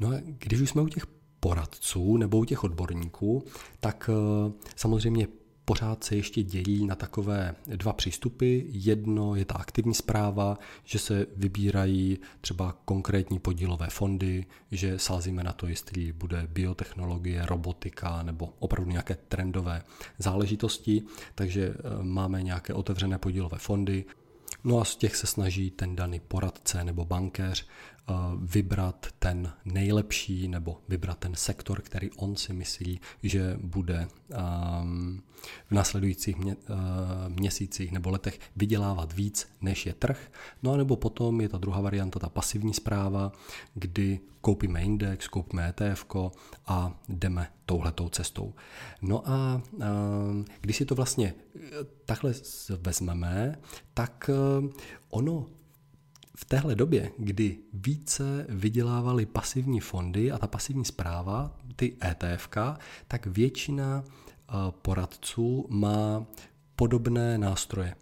No 0.00 0.08
a 0.08 0.14
když 0.24 0.60
už 0.60 0.70
jsme 0.70 0.82
u 0.82 0.88
těch 0.88 1.06
poradců 1.40 2.16
nebo 2.16 2.38
u 2.38 2.44
těch 2.44 2.64
odborníků, 2.64 3.44
tak 3.80 4.10
e, 4.12 4.52
samozřejmě 4.76 5.28
pořád 5.64 6.04
se 6.04 6.16
ještě 6.16 6.42
dělí 6.42 6.86
na 6.86 6.94
takové 6.94 7.54
dva 7.66 7.92
přístupy. 7.92 8.60
Jedno 8.68 9.34
je 9.34 9.44
ta 9.44 9.54
aktivní 9.54 9.94
zpráva, 9.94 10.58
že 10.84 10.98
se 10.98 11.26
vybírají 11.36 12.18
třeba 12.40 12.76
konkrétní 12.84 13.38
podílové 13.38 13.86
fondy, 13.90 14.46
že 14.70 14.98
sázíme 14.98 15.44
na 15.44 15.52
to, 15.52 15.66
jestli 15.66 16.12
bude 16.12 16.46
biotechnologie, 16.50 17.46
robotika 17.46 18.22
nebo 18.22 18.54
opravdu 18.58 18.90
nějaké 18.90 19.14
trendové 19.28 19.82
záležitosti, 20.18 21.02
takže 21.34 21.74
eh, 21.74 22.02
máme 22.02 22.42
nějaké 22.42 22.74
otevřené 22.74 23.18
podílové 23.18 23.58
fondy. 23.58 24.04
No 24.64 24.80
a 24.80 24.84
z 24.84 24.96
těch 24.96 25.16
se 25.16 25.26
snaží 25.26 25.70
ten 25.70 25.96
daný 25.96 26.20
poradce 26.20 26.84
nebo 26.84 27.04
bankéř 27.04 27.66
Eh, 28.08 28.12
vybrat 28.36 29.06
ten 29.18 29.52
nejlepší 29.64 30.48
nebo 30.48 30.80
vybrat 30.88 31.18
ten 31.18 31.34
sektor, 31.34 31.82
který 31.82 32.10
on 32.10 32.36
si 32.36 32.52
myslí, 32.52 33.00
že 33.22 33.58
bude 33.62 34.08
ehm, 34.32 35.22
v 35.66 35.72
následujících 35.72 36.36
eh, 36.46 36.54
měsících 37.28 37.92
nebo 37.92 38.10
letech 38.10 38.40
vydělávat 38.56 39.12
víc, 39.12 39.48
než 39.60 39.86
je 39.86 39.94
trh. 39.94 40.32
No 40.62 40.72
a 40.72 40.76
nebo 40.76 40.96
potom 40.96 41.40
je 41.40 41.48
ta 41.48 41.58
druhá 41.58 41.80
varianta, 41.80 42.18
ta 42.18 42.28
pasivní 42.28 42.74
zpráva, 42.74 43.32
kdy 43.74 44.20
koupíme 44.40 44.82
index, 44.82 45.28
koupíme 45.28 45.68
ETF 45.68 46.06
a 46.66 47.00
jdeme 47.08 47.48
touhletou 47.66 48.08
cestou. 48.08 48.54
No 49.02 49.28
a 49.30 49.62
ehm, 49.80 50.44
když 50.60 50.76
si 50.76 50.84
to 50.84 50.94
vlastně 50.94 51.34
eh, 51.56 51.60
takhle 52.06 52.32
vezmeme, 52.80 53.58
tak 53.94 54.30
ono 55.08 55.46
v 56.36 56.44
téhle 56.44 56.74
době, 56.74 57.10
kdy 57.18 57.58
více 57.72 58.46
vydělávaly 58.48 59.26
pasivní 59.26 59.80
fondy 59.80 60.32
a 60.32 60.38
ta 60.38 60.46
pasivní 60.46 60.84
zpráva, 60.84 61.56
ty 61.76 61.96
ETF, 62.04 62.48
tak 63.08 63.26
většina 63.26 64.04
eh, 64.04 64.52
poradců 64.82 65.66
má 65.70 66.26
podobné 66.76 67.38
nástroje. 67.38 67.96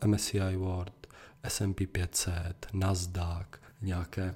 Eh, 0.00 0.06
MSCI 0.06 0.56
World, 0.56 1.06
S&P 1.42 1.86
500, 1.86 2.66
Nasdaq, 2.72 3.46
nějaké 3.82 4.34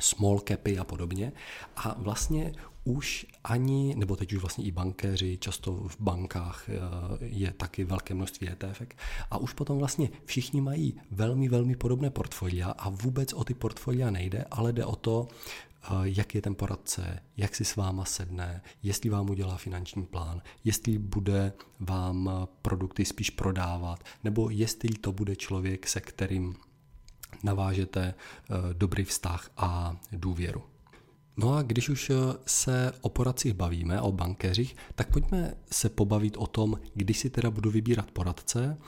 small 0.00 0.40
capy 0.48 0.78
a 0.78 0.84
podobně. 0.84 1.32
A 1.76 1.94
vlastně 1.98 2.52
už 2.84 3.26
ani, 3.44 3.94
nebo 3.94 4.16
teď 4.16 4.32
už 4.32 4.38
vlastně 4.40 4.64
i 4.64 4.70
bankéři, 4.70 5.38
často 5.38 5.72
v 5.72 5.96
bankách 6.00 6.68
eh, 6.68 6.72
je 7.20 7.52
taky 7.52 7.84
velké 7.84 8.14
množství 8.14 8.48
ETF, 8.50 8.82
a 9.30 9.38
už 9.38 9.52
potom 9.52 9.78
vlastně 9.78 10.10
všichni 10.24 10.60
mají 10.60 11.00
velmi, 11.10 11.48
velmi 11.48 11.76
podobné 11.76 12.10
portfolia 12.10 12.70
a 12.70 12.88
vůbec 12.88 13.32
o 13.32 13.44
ty 13.44 13.54
portfolia 13.54 14.10
nejde, 14.10 14.44
ale 14.50 14.72
jde 14.72 14.84
o 14.84 14.96
to, 14.96 15.28
eh, 15.82 15.88
jak 16.02 16.34
je 16.34 16.42
ten 16.42 16.54
poradce, 16.54 17.18
jak 17.36 17.54
si 17.54 17.64
s 17.64 17.76
váma 17.76 18.04
sedne, 18.04 18.62
jestli 18.82 19.10
vám 19.10 19.30
udělá 19.30 19.56
finanční 19.56 20.06
plán, 20.06 20.42
jestli 20.64 20.98
bude 20.98 21.52
vám 21.80 22.30
produkty 22.62 23.04
spíš 23.04 23.30
prodávat, 23.30 24.04
nebo 24.24 24.50
jestli 24.50 24.88
to 24.88 25.12
bude 25.12 25.36
člověk, 25.36 25.88
se 25.88 26.00
kterým 26.00 26.54
navážete 27.42 28.14
eh, 28.14 28.54
dobrý 28.72 29.04
vztah 29.04 29.50
a 29.56 29.96
důvěru. 30.12 30.71
No 31.36 31.54
a 31.54 31.62
když 31.62 31.88
už 31.88 32.10
eh, 32.10 32.14
se 32.46 32.92
o 33.00 33.08
poradcích 33.08 33.52
bavíme, 33.52 34.00
o 34.00 34.12
bankéřích, 34.12 34.76
tak 34.94 35.10
pojďme 35.10 35.54
se 35.70 35.88
pobavit 35.88 36.36
o 36.36 36.46
tom, 36.46 36.80
když 36.94 37.18
si 37.18 37.30
teda 37.30 37.50
budu 37.50 37.70
vybírat 37.70 38.10
poradce, 38.10 38.78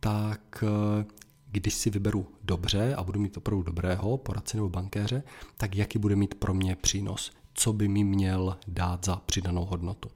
tak 0.00 0.64
eh, 0.66 1.04
když 1.50 1.74
si 1.74 1.90
vyberu 1.90 2.26
dobře 2.42 2.94
a 2.94 3.02
budu 3.02 3.20
mít 3.20 3.36
opravdu 3.36 3.62
dobrého 3.62 4.18
poradce 4.18 4.56
nebo 4.56 4.68
bankéře, 4.68 5.22
tak 5.56 5.76
jaký 5.76 5.98
bude 5.98 6.16
mít 6.16 6.34
pro 6.34 6.54
mě 6.54 6.76
přínos 6.76 7.32
co 7.60 7.72
by 7.72 7.88
mi 7.88 8.04
měl 8.04 8.56
dát 8.66 9.04
za 9.04 9.16
přidanou 9.16 9.64
hodnotu. 9.64 10.08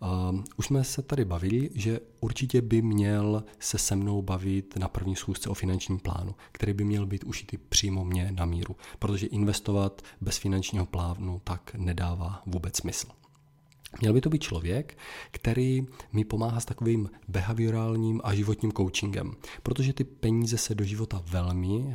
Uh, 0.00 0.40
už 0.56 0.66
jsme 0.66 0.84
se 0.84 1.02
tady 1.02 1.24
bavili, 1.24 1.70
že 1.74 2.00
určitě 2.20 2.62
by 2.62 2.82
měl 2.82 3.44
se 3.58 3.78
se 3.78 3.96
mnou 3.96 4.22
bavit 4.22 4.76
na 4.76 4.88
první 4.88 5.16
schůzce 5.16 5.48
o 5.48 5.54
finančním 5.54 5.98
plánu, 5.98 6.34
který 6.52 6.72
by 6.72 6.84
měl 6.84 7.06
být 7.06 7.24
ušitý 7.24 7.58
přímo 7.58 8.04
mě 8.04 8.32
na 8.32 8.44
míru, 8.44 8.76
protože 8.98 9.26
investovat 9.26 10.02
bez 10.20 10.38
finančního 10.38 10.86
plánu 10.86 11.40
tak 11.44 11.74
nedává 11.74 12.42
vůbec 12.46 12.76
smysl. 12.76 13.06
Měl 14.00 14.12
by 14.12 14.20
to 14.20 14.30
být 14.30 14.42
člověk, 14.42 14.98
který 15.30 15.86
mi 16.12 16.24
pomáhá 16.24 16.60
s 16.60 16.64
takovým 16.64 17.10
behaviorálním 17.28 18.20
a 18.24 18.34
životním 18.34 18.72
coachingem, 18.72 19.32
protože 19.62 19.92
ty 19.92 20.04
peníze 20.04 20.58
se 20.58 20.74
do 20.74 20.84
života 20.84 21.22
velmi 21.26 21.76
uh, 21.76 21.94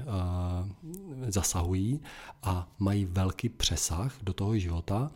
zasahují 1.27 2.01
a 2.43 2.69
mají 2.79 3.05
velký 3.05 3.49
přesah 3.49 4.15
do 4.21 4.33
toho 4.33 4.57
života 4.57 5.11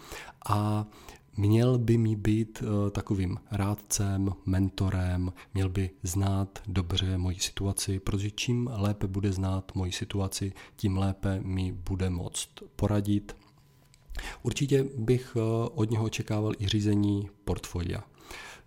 a 0.49 0.85
měl 1.37 1.77
by 1.77 1.97
mi 1.97 2.15
být 2.15 2.61
uh, 2.61 2.89
takovým 2.89 3.37
rádcem, 3.51 4.33
mentorem, 4.45 5.33
měl 5.53 5.69
by 5.69 5.89
znát 6.03 6.59
dobře 6.67 7.17
moji 7.17 7.39
situaci, 7.39 7.99
protože 7.99 8.31
čím 8.31 8.69
lépe 8.73 9.07
bude 9.07 9.31
znát 9.31 9.71
moji 9.75 9.91
situaci, 9.91 10.53
tím 10.75 10.97
lépe 10.97 11.39
mi 11.43 11.71
bude 11.71 12.09
moct 12.09 12.49
poradit, 12.75 13.35
Určitě 14.43 14.85
bych 14.97 15.37
eh, 15.37 15.69
od 15.75 15.91
něho 15.91 16.05
očekával 16.05 16.53
i 16.59 16.67
řízení 16.67 17.29
portfolia 17.45 18.03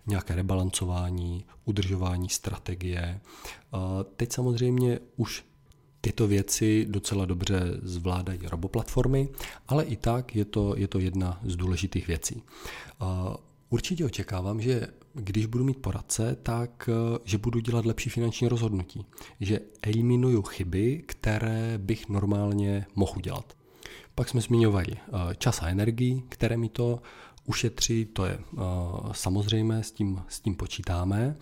nějaké 0.07 0.35
rebalancování, 0.35 1.45
udržování 1.65 2.29
strategie. 2.29 3.19
Eh, 3.21 3.77
teď 4.15 4.33
samozřejmě 4.33 4.99
už 5.15 5.43
Tyto 6.05 6.27
věci 6.27 6.85
docela 6.89 7.25
dobře 7.25 7.61
zvládají 7.81 8.39
roboplatformy, 8.43 9.29
ale 9.67 9.83
i 9.83 9.95
tak 9.95 10.35
je 10.35 10.45
to, 10.45 10.73
je 10.77 10.87
to 10.87 10.99
jedna 10.99 11.39
z 11.43 11.55
důležitých 11.55 12.07
věcí. 12.07 12.43
Určitě 13.69 14.05
očekávám, 14.05 14.61
že 14.61 14.87
když 15.13 15.45
budu 15.45 15.63
mít 15.63 15.77
poradce, 15.77 16.37
tak 16.43 16.89
že 17.25 17.37
budu 17.37 17.59
dělat 17.59 17.85
lepší 17.85 18.09
finanční 18.09 18.47
rozhodnutí. 18.47 19.05
Že 19.39 19.59
eliminuju 19.81 20.41
chyby, 20.41 21.03
které 21.05 21.77
bych 21.77 22.09
normálně 22.09 22.85
mohl 22.95 23.13
udělat. 23.17 23.53
Pak 24.15 24.29
jsme 24.29 24.41
zmiňovali 24.41 24.97
čas 25.37 25.61
a 25.61 25.67
energii, 25.67 26.23
které 26.29 26.57
mi 26.57 26.69
to 26.69 27.01
ušetří, 27.45 28.05
to 28.05 28.25
je 28.25 28.39
samozřejmé, 29.11 29.83
s 29.83 29.91
tím, 29.91 30.21
s 30.27 30.39
tím 30.39 30.55
počítáme. 30.55 31.35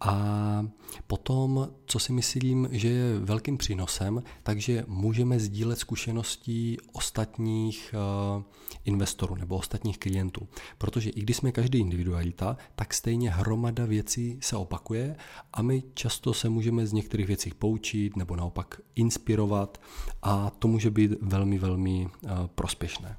A 0.00 0.66
potom, 1.06 1.68
co 1.86 1.98
si 1.98 2.12
myslím, 2.12 2.68
že 2.70 2.88
je 2.88 3.18
velkým 3.18 3.58
přínosem, 3.58 4.22
takže 4.42 4.84
můžeme 4.86 5.40
sdílet 5.40 5.78
zkušeností 5.78 6.76
ostatních 6.92 7.94
uh, 8.36 8.42
investorů 8.84 9.34
nebo 9.34 9.56
ostatních 9.56 9.98
klientů. 9.98 10.48
Protože 10.78 11.10
i 11.10 11.20
když 11.20 11.36
jsme 11.36 11.52
každý 11.52 11.78
individualita, 11.78 12.56
tak 12.74 12.94
stejně 12.94 13.30
hromada 13.30 13.84
věcí 13.86 14.38
se 14.40 14.56
opakuje 14.56 15.16
a 15.52 15.62
my 15.62 15.82
často 15.94 16.34
se 16.34 16.48
můžeme 16.48 16.86
z 16.86 16.92
některých 16.92 17.26
věcí 17.26 17.52
poučit 17.58 18.16
nebo 18.16 18.36
naopak 18.36 18.80
inspirovat 18.94 19.80
a 20.22 20.50
to 20.50 20.68
může 20.68 20.90
být 20.90 21.12
velmi, 21.20 21.58
velmi 21.58 22.06
uh, 22.22 22.30
prospěšné. 22.46 23.16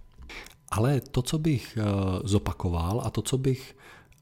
Ale 0.69 1.01
to, 1.01 1.21
co 1.21 1.39
bych 1.39 1.77
uh, 1.77 2.19
zopakoval 2.23 3.01
a 3.05 3.09
to, 3.09 3.21
co 3.21 3.37
bych 3.37 3.75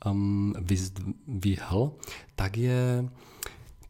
um, 0.06 0.54
vyzdvihl, 0.60 1.92
tak 2.36 2.58
je 2.58 3.10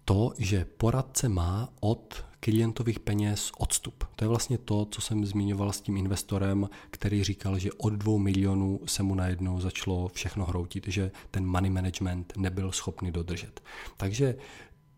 to, 0.05 0.33
že 0.37 0.65
poradce 0.65 1.29
má 1.29 1.69
od 1.79 2.25
klientových 2.39 2.99
peněz 2.99 3.51
odstup. 3.57 4.03
To 4.15 4.23
je 4.23 4.27
vlastně 4.27 4.57
to, 4.57 4.85
co 4.85 5.01
jsem 5.01 5.25
zmiňoval 5.25 5.71
s 5.71 5.81
tím 5.81 5.97
investorem, 5.97 6.69
který 6.91 7.23
říkal, 7.23 7.59
že 7.59 7.71
od 7.71 7.93
dvou 7.93 8.17
milionů 8.17 8.79
se 8.85 9.03
mu 9.03 9.15
najednou 9.15 9.59
začalo 9.61 10.07
všechno 10.07 10.45
hroutit, 10.45 10.87
že 10.87 11.11
ten 11.31 11.45
money 11.45 11.69
management 11.71 12.33
nebyl 12.37 12.71
schopný 12.71 13.11
dodržet. 13.11 13.61
Takže 13.97 14.35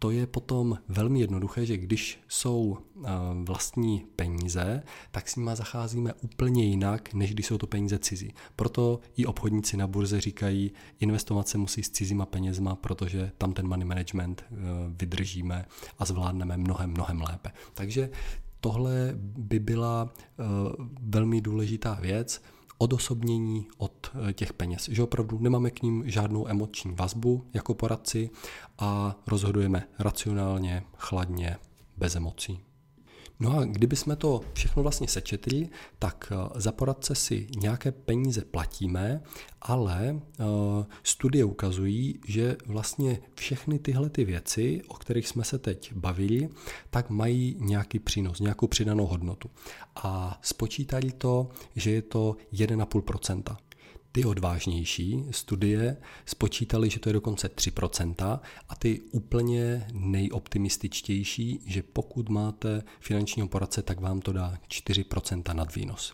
to 0.01 0.11
je 0.11 0.27
potom 0.27 0.77
velmi 0.87 1.19
jednoduché, 1.19 1.65
že 1.65 1.77
když 1.77 2.19
jsou 2.27 2.77
eh, 2.77 3.09
vlastní 3.43 4.05
peníze, 4.15 4.83
tak 5.11 5.29
s 5.29 5.35
nimi 5.35 5.51
zacházíme 5.53 6.13
úplně 6.13 6.65
jinak, 6.65 7.13
než 7.13 7.33
když 7.33 7.45
jsou 7.45 7.57
to 7.57 7.67
peníze 7.67 7.99
cizí. 7.99 8.33
Proto 8.55 8.99
i 9.17 9.25
obchodníci 9.25 9.77
na 9.77 9.87
burze 9.87 10.21
říkají, 10.21 10.71
investovat 10.99 11.47
se 11.47 11.57
musí 11.57 11.83
s 11.83 11.89
cizíma 11.89 12.25
penězma, 12.25 12.75
protože 12.75 13.31
tam 13.37 13.53
ten 13.53 13.67
money 13.67 13.85
management 13.85 14.43
eh, 14.51 14.55
vydržíme 14.99 15.65
a 15.99 16.05
zvládneme 16.05 16.57
mnohem, 16.57 16.89
mnohem 16.89 17.21
lépe. 17.21 17.51
Takže 17.73 18.09
tohle 18.59 19.11
by 19.17 19.59
byla 19.59 20.13
eh, 20.13 20.43
velmi 21.01 21.41
důležitá 21.41 21.93
věc, 21.93 22.41
odosobnění 22.81 23.67
od 23.77 24.11
eh, 24.29 24.33
těch 24.33 24.53
peněz. 24.53 24.89
Že 24.89 25.03
opravdu 25.03 25.39
nemáme 25.39 25.71
k 25.71 25.81
ním 25.81 26.03
žádnou 26.05 26.47
emoční 26.47 26.91
vazbu 26.95 27.45
jako 27.53 27.73
poradci 27.73 28.29
a 28.79 29.15
rozhodujeme 29.27 29.87
racionálně, 29.99 30.83
chladně, 30.97 31.57
bez 31.97 32.15
emocí. 32.15 32.59
No 33.41 33.57
a 33.57 33.65
kdyby 33.65 33.95
jsme 33.95 34.15
to 34.15 34.41
všechno 34.53 34.83
vlastně 34.83 35.07
sečetli, 35.07 35.69
tak 35.99 36.33
eh, 36.35 36.59
za 36.59 36.71
poradce 36.71 37.15
si 37.15 37.47
nějaké 37.57 37.91
peníze 37.91 38.41
platíme, 38.41 39.23
ale 39.61 40.21
eh, 40.39 40.43
studie 41.03 41.45
ukazují, 41.45 42.19
že 42.27 42.57
vlastně 42.65 43.19
všechny 43.35 43.79
tyhle 43.79 44.09
ty 44.09 44.25
věci, 44.25 44.81
o 44.87 44.93
kterých 44.93 45.27
jsme 45.27 45.43
se 45.43 45.59
teď 45.59 45.93
bavili, 45.93 46.49
tak 46.89 47.09
mají 47.09 47.55
nějaký 47.59 47.99
přínos, 47.99 48.39
nějakou 48.39 48.67
přidanou 48.67 49.05
hodnotu. 49.05 49.49
A 49.95 50.39
spočítali 50.41 51.11
to, 51.11 51.49
že 51.75 51.91
je 51.91 52.01
to 52.01 52.35
1,5%. 52.53 53.57
Ty 54.11 54.25
odvážnější 54.25 55.23
studie 55.31 55.97
spočítali, 56.25 56.89
že 56.89 56.99
to 56.99 57.09
je 57.09 57.13
dokonce 57.13 57.47
3% 57.47 58.39
a 58.69 58.75
ty 58.75 59.01
úplně 59.11 59.87
nejoptimističtější, 59.93 61.59
že 61.65 61.83
pokud 61.83 62.29
máte 62.29 62.83
finančního 62.99 63.47
poradce, 63.47 63.81
tak 63.81 63.99
vám 63.99 64.21
to 64.21 64.33
dá 64.33 64.57
4% 64.67 65.53
nad 65.53 65.75
výnos. 65.75 66.13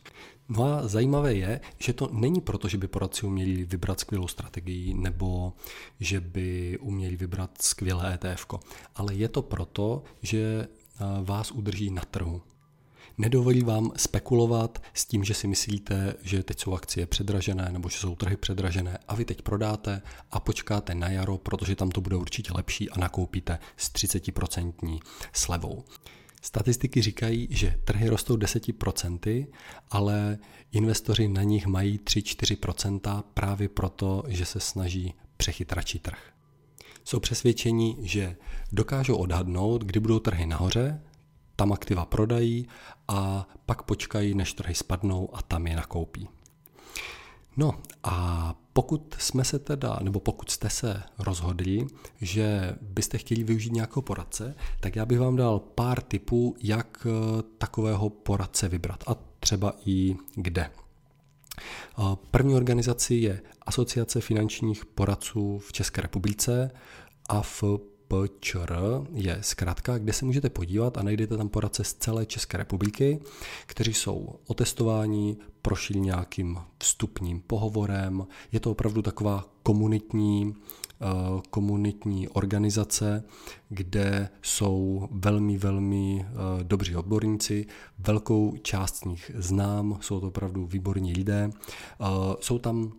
No 0.49 0.63
a 0.63 0.87
zajímavé 0.87 1.33
je, 1.33 1.61
že 1.79 1.93
to 1.93 2.09
není 2.11 2.41
proto, 2.41 2.67
že 2.67 2.77
by 2.77 2.87
poradci 2.87 3.25
uměli 3.25 3.65
vybrat 3.65 3.99
skvělou 3.99 4.27
strategii 4.27 4.93
nebo 4.93 5.53
že 5.99 6.21
by 6.21 6.77
uměli 6.81 7.15
vybrat 7.15 7.61
skvělé 7.61 8.13
ETF, 8.13 8.45
ale 8.95 9.15
je 9.15 9.29
to 9.29 9.41
proto, 9.41 10.03
že 10.21 10.67
vás 11.23 11.51
udrží 11.51 11.89
na 11.89 12.01
trhu 12.01 12.41
nedovolí 13.17 13.61
vám 13.61 13.91
spekulovat 13.95 14.83
s 14.93 15.05
tím, 15.05 15.23
že 15.23 15.33
si 15.33 15.47
myslíte, 15.47 16.15
že 16.21 16.43
teď 16.43 16.59
jsou 16.59 16.73
akcie 16.73 17.05
předražené 17.05 17.69
nebo 17.71 17.89
že 17.89 17.97
jsou 17.97 18.15
trhy 18.15 18.37
předražené 18.37 18.97
a 19.07 19.15
vy 19.15 19.25
teď 19.25 19.41
prodáte 19.41 20.01
a 20.31 20.39
počkáte 20.39 20.95
na 20.95 21.09
jaro, 21.09 21.37
protože 21.37 21.75
tam 21.75 21.89
to 21.89 22.01
bude 22.01 22.15
určitě 22.15 22.51
lepší 22.55 22.89
a 22.89 22.99
nakoupíte 22.99 23.59
s 23.77 23.93
30% 23.93 24.99
slevou. 25.33 25.83
Statistiky 26.41 27.01
říkají, 27.01 27.47
že 27.51 27.79
trhy 27.83 28.09
rostou 28.09 28.35
10%, 28.35 29.47
ale 29.91 30.37
investoři 30.71 31.27
na 31.27 31.43
nich 31.43 31.67
mají 31.67 31.99
3-4% 31.99 33.23
právě 33.33 33.69
proto, 33.69 34.23
že 34.27 34.45
se 34.45 34.59
snaží 34.59 35.13
přechytračit 35.37 36.01
trh. 36.01 36.31
Jsou 37.03 37.19
přesvědčení, 37.19 37.97
že 38.01 38.35
dokážou 38.71 39.15
odhadnout, 39.15 39.83
kdy 39.83 39.99
budou 39.99 40.19
trhy 40.19 40.45
nahoře 40.45 41.01
tam 41.57 41.73
aktiva 41.73 42.05
prodají 42.05 42.67
a 43.07 43.47
pak 43.65 43.83
počkají, 43.83 44.35
než 44.35 44.53
trhy 44.53 44.75
spadnou 44.75 45.29
a 45.35 45.41
tam 45.41 45.67
je 45.67 45.75
nakoupí. 45.75 46.27
No 47.57 47.73
a 48.03 48.55
pokud 48.73 49.15
jsme 49.19 49.43
se 49.43 49.59
teda, 49.59 49.99
nebo 50.01 50.19
pokud 50.19 50.51
jste 50.51 50.69
se 50.69 51.03
rozhodli, 51.19 51.87
že 52.21 52.75
byste 52.81 53.17
chtěli 53.17 53.43
využít 53.43 53.73
nějakého 53.73 54.01
poradce, 54.01 54.55
tak 54.79 54.95
já 54.95 55.05
bych 55.05 55.19
vám 55.19 55.35
dal 55.35 55.59
pár 55.59 56.01
tipů, 56.01 56.55
jak 56.63 57.07
eh, 57.09 57.43
takového 57.57 58.09
poradce 58.09 58.67
vybrat 58.67 59.03
a 59.07 59.15
třeba 59.39 59.73
i 59.85 60.15
kde. 60.35 60.61
Eh, 61.99 62.03
první 62.31 62.55
organizací 62.55 63.21
je 63.21 63.41
Asociace 63.61 64.21
finančních 64.21 64.85
poradců 64.85 65.59
v 65.59 65.73
České 65.73 66.01
republice 66.01 66.71
a 67.29 67.41
v 67.41 67.63
PČR 68.07 68.77
je 69.13 69.37
zkrátka, 69.41 69.97
kde 69.97 70.13
se 70.13 70.25
můžete 70.25 70.49
podívat 70.49 70.97
a 70.97 71.03
najdete 71.03 71.37
tam 71.37 71.49
poradce 71.49 71.83
z 71.83 71.93
celé 71.93 72.25
České 72.25 72.57
republiky, 72.57 73.19
kteří 73.65 73.93
jsou 73.93 74.35
otestováni, 74.47 75.37
prošli 75.61 75.99
nějakým 75.99 76.59
vstupním 76.79 77.41
pohovorem. 77.47 78.27
Je 78.51 78.59
to 78.59 78.71
opravdu 78.71 79.01
taková 79.01 79.45
komunitní, 79.63 80.55
eh, 81.01 81.05
komunitní 81.49 82.27
organizace, 82.27 83.23
kde 83.69 84.29
jsou 84.41 85.07
velmi, 85.11 85.57
velmi 85.57 86.25
eh, 86.25 86.63
dobří 86.63 86.95
odborníci. 86.95 87.65
Velkou 87.99 88.57
část 88.61 88.95
z 88.95 89.03
nich 89.03 89.31
znám, 89.35 89.97
jsou 90.01 90.19
to 90.19 90.27
opravdu 90.27 90.65
výborní 90.65 91.13
lidé. 91.13 91.49
Eh, 91.51 92.05
jsou 92.39 92.59
tam 92.59 92.93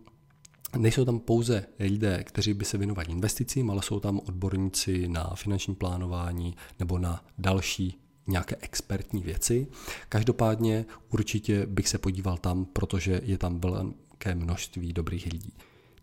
Nejsou 0.77 1.05
tam 1.05 1.19
pouze 1.19 1.65
lidé, 1.79 2.23
kteří 2.23 2.53
by 2.53 2.65
se 2.65 2.77
věnovali 2.77 3.07
investicím, 3.09 3.71
ale 3.71 3.81
jsou 3.81 3.99
tam 3.99 4.19
odborníci 4.19 5.07
na 5.07 5.31
finanční 5.35 5.75
plánování 5.75 6.55
nebo 6.79 6.99
na 6.99 7.25
další 7.37 7.99
nějaké 8.27 8.55
expertní 8.61 9.21
věci. 9.21 9.67
Každopádně 10.09 10.85
určitě 11.09 11.65
bych 11.65 11.89
se 11.89 11.97
podíval 11.97 12.37
tam, 12.37 12.65
protože 12.65 13.21
je 13.23 13.37
tam 13.37 13.59
velké 13.59 14.35
množství 14.35 14.93
dobrých 14.93 15.25
lidí. 15.25 15.53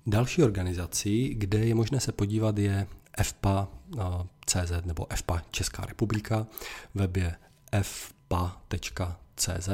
Další 0.07 0.43
organizací, 0.43 1.35
kde 1.35 1.59
je 1.59 1.75
možné 1.75 2.01
se 2.01 2.13
podívat, 2.13 2.59
je 2.59 2.87
FPA.cz 3.23 4.73
nebo 4.85 5.07
FPA 5.15 5.43
Česká 5.51 5.87
republika. 5.87 6.47
Web 6.95 7.17
je 7.17 7.35
fpa.cz 7.83 9.26
CZ 9.37 9.69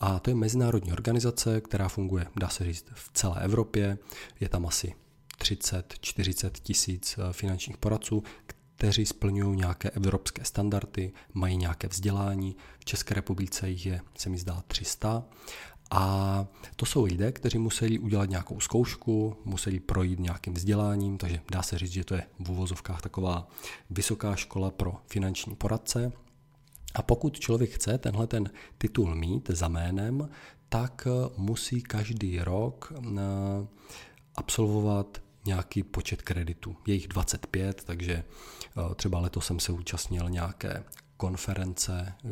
a 0.00 0.18
to 0.18 0.30
je 0.30 0.34
mezinárodní 0.34 0.92
organizace, 0.92 1.60
která 1.60 1.88
funguje, 1.88 2.26
dá 2.36 2.48
se 2.48 2.64
říct, 2.64 2.84
v 2.94 3.10
celé 3.14 3.40
Evropě. 3.40 3.98
Je 4.40 4.48
tam 4.48 4.66
asi 4.66 4.94
30-40 5.38 6.50
tisíc 6.62 7.18
eh, 7.18 7.32
finančních 7.32 7.76
poradců, 7.76 8.22
kteří 8.76 9.06
splňují 9.06 9.56
nějaké 9.56 9.90
evropské 9.90 10.44
standardy, 10.44 11.12
mají 11.34 11.56
nějaké 11.56 11.88
vzdělání. 11.88 12.56
V 12.78 12.84
České 12.84 13.14
republice 13.14 13.68
jich 13.68 13.86
je, 13.86 14.00
se 14.18 14.28
mi 14.28 14.38
zdá, 14.38 14.62
300. 14.66 15.24
A 15.90 16.46
to 16.76 16.86
jsou 16.86 17.04
lidé, 17.04 17.32
kteří 17.32 17.58
museli 17.58 17.98
udělat 17.98 18.30
nějakou 18.30 18.60
zkoušku, 18.60 19.36
museli 19.44 19.80
projít 19.80 20.18
nějakým 20.20 20.54
vzděláním, 20.54 21.18
takže 21.18 21.40
dá 21.52 21.62
se 21.62 21.78
říct, 21.78 21.92
že 21.92 22.04
to 22.04 22.14
je 22.14 22.26
v 22.38 22.50
úvozovkách 22.50 23.02
taková 23.02 23.48
vysoká 23.90 24.36
škola 24.36 24.70
pro 24.70 24.94
finanční 25.06 25.56
poradce. 25.56 26.12
A 26.96 27.02
pokud 27.02 27.38
člověk 27.40 27.70
chce 27.70 27.98
tenhle 27.98 28.26
ten 28.26 28.50
titul 28.78 29.14
mít 29.14 29.50
za 29.50 29.68
jménem, 29.68 30.28
tak 30.68 31.08
eh, 31.10 31.30
musí 31.36 31.82
každý 31.82 32.38
rok 32.38 32.92
eh, 32.92 33.20
absolvovat 34.34 35.22
nějaký 35.46 35.82
počet 35.82 36.22
kreditů. 36.22 36.76
Je 36.86 36.94
jich 36.94 37.08
25, 37.08 37.84
takže 37.84 38.12
eh, 38.14 38.94
třeba 38.94 39.18
letos 39.18 39.46
jsem 39.46 39.60
se 39.60 39.72
účastnil 39.72 40.30
nějaké 40.30 40.84
konference, 41.16 42.14
eh, 42.24 42.30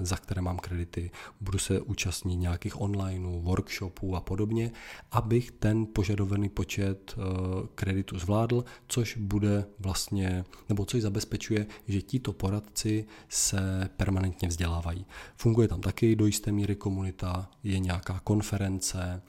za 0.00 0.16
které 0.16 0.42
mám 0.42 0.58
kredity, 0.58 1.10
budu 1.40 1.58
se 1.58 1.80
účastnit 1.80 2.36
nějakých 2.36 2.80
onlineů, 2.80 3.40
workshopů 3.40 4.16
a 4.16 4.20
podobně, 4.20 4.72
abych 5.10 5.50
ten 5.50 5.86
požadovaný 5.86 6.48
počet 6.48 7.14
eh, 7.18 7.22
kreditů 7.74 8.18
zvládl, 8.18 8.64
což 8.88 9.16
bude 9.16 9.64
vlastně, 9.78 10.44
nebo 10.68 10.84
což 10.84 11.02
zabezpečuje, 11.02 11.66
že 11.88 12.02
tito 12.02 12.32
poradci 12.32 13.06
se 13.28 13.90
permanentně 13.96 14.48
vzdělávají. 14.48 15.06
Funguje 15.36 15.68
tam 15.68 15.80
taky 15.80 16.16
do 16.16 16.26
jisté 16.26 16.52
míry 16.52 16.76
komunita, 16.76 17.50
je 17.62 17.78
nějaká 17.78 18.20
konference, 18.24 19.22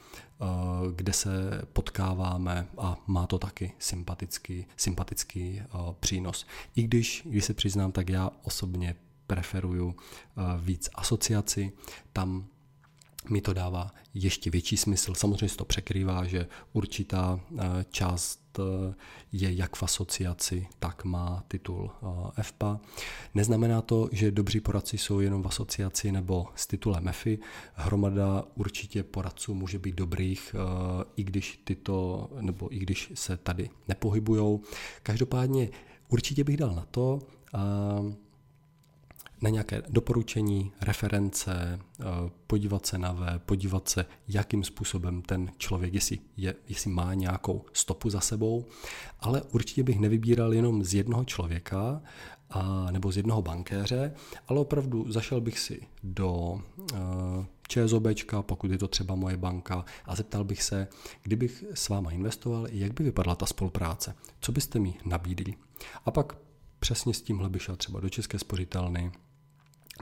kde 0.95 1.13
se 1.13 1.61
potkáváme 1.73 2.67
a 2.77 2.97
má 3.07 3.27
to 3.27 3.39
taky 3.39 3.71
sympatický, 3.79 4.65
sympatický 4.77 5.61
přínos. 5.99 6.45
I 6.75 6.83
když, 6.83 7.23
když 7.25 7.45
se 7.45 7.53
přiznám, 7.53 7.91
tak 7.91 8.09
já 8.09 8.29
osobně 8.43 8.95
preferuju 9.27 9.95
eh, 9.95 10.41
víc 10.61 10.89
asociaci, 10.95 11.71
tam 12.13 12.47
mi 13.29 13.41
to 13.41 13.53
dává 13.53 13.91
ještě 14.13 14.49
větší 14.49 14.77
smysl. 14.77 15.13
Samozřejmě 15.15 15.49
se 15.49 15.57
to 15.57 15.65
překrývá, 15.65 16.25
že 16.25 16.47
určitá 16.73 17.39
eh, 17.57 17.85
část 17.89 18.39
eh, 18.39 18.46
je 19.31 19.53
jak 19.53 19.75
v 19.75 19.83
asociaci, 19.83 20.67
tak 20.79 21.05
má 21.05 21.43
titul 21.47 21.91
FPA. 22.41 22.79
Neznamená 23.33 23.81
to, 23.81 24.09
že 24.11 24.31
dobří 24.31 24.59
poradci 24.59 24.97
jsou 24.97 25.19
jenom 25.19 25.43
v 25.43 25.47
asociaci 25.47 26.11
nebo 26.11 26.45
s 26.55 26.67
titulem 26.67 27.07
EFI. 27.07 27.39
Hromada 27.73 28.43
určitě 28.55 29.03
poradců 29.03 29.53
může 29.53 29.79
být 29.79 29.95
dobrých, 29.95 30.55
i 31.15 31.23
když 31.23 31.61
tyto, 31.63 32.29
nebo 32.41 32.75
i 32.75 32.79
když 32.79 33.11
se 33.13 33.37
tady 33.37 33.69
nepohybujou. 33.87 34.61
Každopádně 35.03 35.69
určitě 36.07 36.43
bych 36.43 36.57
dal 36.57 36.75
na 36.75 36.85
to, 36.91 37.19
na 39.41 39.49
nějaké 39.49 39.81
doporučení, 39.89 40.71
reference, 40.81 41.79
eh, 41.99 42.03
podívat 42.47 42.85
se 42.85 42.97
na 42.97 43.11
web, 43.11 43.43
podívat 43.43 43.89
se, 43.89 44.05
jakým 44.27 44.63
způsobem 44.63 45.21
ten 45.21 45.51
člověk, 45.57 45.93
jestli, 45.93 46.19
je, 46.37 46.55
jestli 46.67 46.89
má 46.89 47.13
nějakou 47.13 47.65
stopu 47.73 48.09
za 48.09 48.19
sebou, 48.19 48.65
ale 49.19 49.41
určitě 49.41 49.83
bych 49.83 49.99
nevybíral 49.99 50.53
jenom 50.53 50.83
z 50.83 50.93
jednoho 50.93 51.25
člověka 51.25 52.01
a, 52.49 52.91
nebo 52.91 53.11
z 53.11 53.17
jednoho 53.17 53.41
bankéře, 53.41 54.13
ale 54.47 54.59
opravdu 54.59 55.11
zašel 55.11 55.41
bych 55.41 55.59
si 55.59 55.81
do 56.03 56.31
uh, 56.31 57.45
ČSOBčka, 57.67 58.41
pokud 58.41 58.71
je 58.71 58.77
to 58.77 58.87
třeba 58.87 59.15
moje 59.15 59.37
banka, 59.37 59.85
a 60.05 60.15
zeptal 60.15 60.43
bych 60.43 60.63
se, 60.63 60.87
kdybych 61.23 61.63
s 61.73 61.89
váma 61.89 62.11
investoval, 62.11 62.67
jak 62.71 62.93
by 62.93 63.03
vypadala 63.03 63.35
ta 63.35 63.45
spolupráce, 63.45 64.15
co 64.39 64.51
byste 64.51 64.79
mi 64.79 64.93
nabídli. 65.05 65.53
A 66.05 66.11
pak 66.11 66.37
přesně 66.79 67.13
s 67.13 67.21
tímhle 67.21 67.49
bych 67.49 67.63
šel 67.63 67.75
třeba 67.75 67.99
do 67.99 68.09
České 68.09 68.39
spořitelny, 68.39 69.11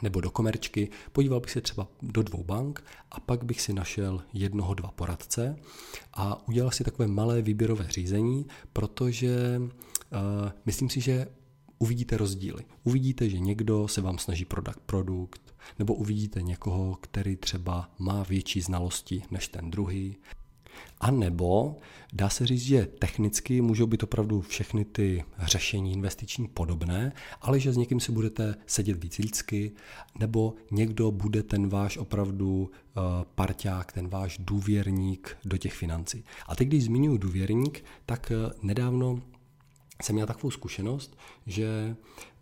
nebo 0.02 0.22
do 0.22 0.32
komerčky, 0.32 0.90
podíval 1.12 1.40
bych 1.40 1.52
se 1.52 1.62
třeba 1.62 1.88
do 2.02 2.24
dvou 2.24 2.44
bank 2.44 2.84
a 3.12 3.20
pak 3.20 3.44
bych 3.44 3.62
si 3.62 3.74
našel 3.74 4.24
jednoho, 4.34 4.74
dva 4.74 4.92
poradce 4.92 5.56
a 6.14 6.48
udělal 6.48 6.72
si 6.72 6.84
takové 6.84 7.08
malé 7.08 7.42
výběrové 7.42 7.88
řízení, 7.90 8.46
protože 8.74 9.62
uh, 9.62 10.52
myslím 10.66 10.90
si, 10.90 11.02
že 11.02 11.28
uvidíte 11.80 12.18
rozdíly. 12.18 12.64
Uvidíte, 12.84 13.30
že 13.30 13.40
někdo 13.40 13.88
se 13.88 14.02
vám 14.02 14.18
snaží 14.18 14.46
prodat 14.46 14.76
produkt, 14.86 15.56
nebo 15.80 15.94
uvidíte 15.94 16.42
někoho, 16.42 16.96
který 17.02 17.36
třeba 17.36 17.90
má 18.00 18.24
větší 18.24 18.62
znalosti 18.62 19.24
než 19.32 19.48
ten 19.48 19.72
druhý. 19.72 20.16
A 21.00 21.12
nebo 21.12 21.78
dá 22.14 22.30
se 22.30 22.48
říct, 22.48 22.62
že 22.62 22.86
technicky 22.86 23.62
můžou 23.62 23.88
být 23.88 24.04
opravdu 24.04 24.42
všechny 24.42 24.86
ty 24.86 25.24
řešení 25.40 25.94
investiční 25.94 26.48
podobné, 26.48 27.12
ale 27.42 27.60
že 27.60 27.74
s 27.74 27.78
někým 27.78 28.00
si 28.00 28.12
budete 28.12 28.56
sedět 28.66 29.04
víc 29.04 29.18
lidsky, 29.18 29.72
nebo 30.20 30.54
někdo 30.72 31.12
bude 31.12 31.44
ten 31.44 31.70
váš 31.70 31.98
opravdu 31.98 32.62
uh, 32.62 33.04
parťák, 33.36 33.92
ten 33.92 34.08
váš 34.08 34.38
důvěrník 34.38 35.38
do 35.46 35.58
těch 35.58 35.74
financí. 35.74 36.24
A 36.48 36.56
teď, 36.56 36.68
když 36.68 36.84
zmiňuji 36.84 37.18
důvěrník, 37.18 37.84
tak 38.06 38.32
uh, 38.36 38.52
nedávno 38.62 39.22
jsem 40.04 40.16
měl 40.16 40.28
takovou 40.28 40.52
zkušenost, 40.52 41.18
že 41.46 41.96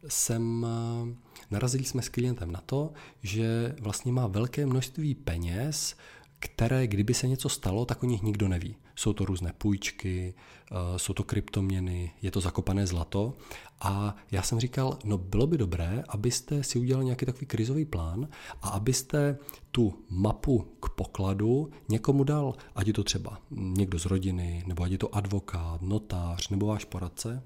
jsem 0.08 0.64
uh, 0.64 1.10
narazili 1.52 1.84
jsme 1.84 2.02
s 2.02 2.10
klientem 2.10 2.52
na 2.52 2.62
to, 2.66 2.94
že 3.22 3.76
vlastně 3.82 4.12
má 4.12 4.28
velké 4.28 4.66
množství 4.66 5.16
peněz, 5.16 5.96
které, 6.44 6.88
kdyby 6.88 7.14
se 7.14 7.28
něco 7.28 7.50
stalo, 7.50 7.86
tak 7.86 8.04
o 8.04 8.06
nich 8.06 8.22
nikdo 8.22 8.48
neví. 8.48 8.76
Jsou 8.96 9.14
to 9.14 9.26
různé 9.26 9.54
půjčky, 9.58 10.34
eh, 10.72 11.00
jsou 11.00 11.14
to 11.14 11.24
kryptoměny, 11.24 12.12
je 12.22 12.32
to 12.32 12.42
zakopané 12.42 12.88
zlato. 12.88 13.34
A 13.82 14.16
já 14.32 14.42
jsem 14.42 14.60
říkal, 14.60 15.00
no 15.04 15.18
bylo 15.18 15.48
by 15.48 15.58
dobré, 15.58 16.04
abyste 16.10 16.64
si 16.64 16.80
udělali 16.80 17.06
nějaký 17.06 17.26
takový 17.26 17.46
krizový 17.46 17.86
plán 17.86 18.28
a 18.62 18.70
abyste 18.70 19.38
tu 19.72 19.94
mapu 20.10 20.60
k 20.80 20.90
pokladu 20.90 21.72
někomu 21.90 22.24
dal, 22.24 22.56
ať 22.76 22.88
je 22.88 22.94
to 22.94 23.04
třeba 23.04 23.38
někdo 23.52 24.00
z 24.00 24.06
rodiny, 24.06 24.64
nebo 24.68 24.84
ať 24.84 24.92
je 24.92 24.98
to 24.98 25.16
advokát, 25.16 25.82
notář 25.82 26.50
nebo 26.50 26.66
váš 26.66 26.86
poradce, 26.86 27.44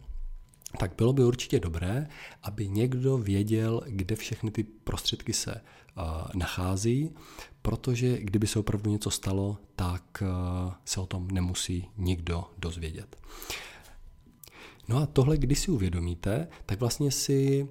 tak 0.80 0.94
bylo 0.98 1.14
by 1.14 1.24
určitě 1.24 1.60
dobré, 1.60 2.08
aby 2.44 2.70
někdo 2.70 3.18
věděl, 3.18 3.82
kde 3.88 4.16
všechny 4.16 4.52
ty 4.52 4.64
prostředky 4.64 5.34
se 5.34 5.62
nachází, 6.36 7.12
protože 7.62 8.20
kdyby 8.20 8.48
se 8.48 8.60
opravdu 8.60 8.92
něco 8.92 9.12
stalo, 9.12 9.58
tak 9.76 10.24
uh, 10.24 10.74
se 10.86 11.00
o 11.00 11.06
tom 11.06 11.28
nemusí 11.32 11.90
nikdo 11.98 12.44
dozvědět. 12.58 13.16
No 14.88 14.98
a 14.98 15.06
tohle, 15.06 15.38
když 15.38 15.60
si 15.60 15.72
uvědomíte, 15.72 16.48
tak 16.66 16.80
vlastně 16.80 17.12
si 17.12 17.68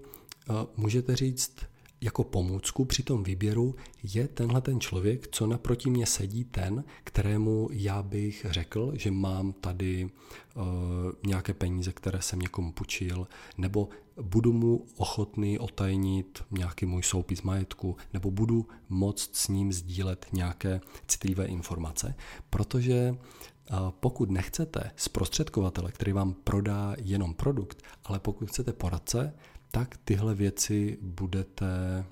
uh, 0.49 0.57
můžete 0.77 1.17
říct, 1.17 1.57
jako 2.01 2.25
pomůcku 2.25 2.85
při 2.85 3.03
tom 3.03 3.25
výběru 3.25 3.75
je 4.03 4.29
tenhle 4.29 4.61
ten 4.61 4.81
člověk, 4.81 5.29
co 5.33 5.47
naproti 5.47 5.91
mě 5.91 6.07
sedí 6.07 6.45
ten, 6.45 6.85
kterému 7.05 7.69
já 7.73 8.03
bych 8.03 8.47
řekl, 8.51 8.93
že 8.95 9.11
mám 9.11 9.53
tady 9.53 10.05
uh, 10.05 10.63
nějaké 11.27 11.55
peníze, 11.55 11.93
které 11.93 12.23
jsem 12.23 12.39
někomu 12.39 12.73
půjčil, 12.73 13.29
nebo 13.59 13.89
budu 14.23 14.53
mu 14.53 14.87
ochotný 14.97 15.59
otajnit 15.59 16.43
nějaký 16.51 16.87
můj 16.87 17.03
soupis 17.03 17.43
majetku, 17.43 17.97
nebo 18.13 18.31
budu 18.31 18.67
moct 18.89 19.37
s 19.37 19.49
ním 19.49 19.73
sdílet 19.73 20.27
nějaké 20.33 20.81
citlivé 21.07 21.47
informace, 21.47 22.15
protože 22.51 23.11
uh, 23.11 23.91
pokud 23.91 24.31
nechcete 24.31 24.91
zprostředkovatele, 24.97 25.93
který 25.93 26.13
vám 26.13 26.35
prodá 26.35 26.95
jenom 26.99 27.35
produkt, 27.35 27.83
ale 28.05 28.19
pokud 28.19 28.49
chcete 28.49 28.73
poradce, 28.73 29.35
tak 29.71 29.97
tyhle 30.05 30.35
věci 30.35 30.99
budete, 31.03 32.05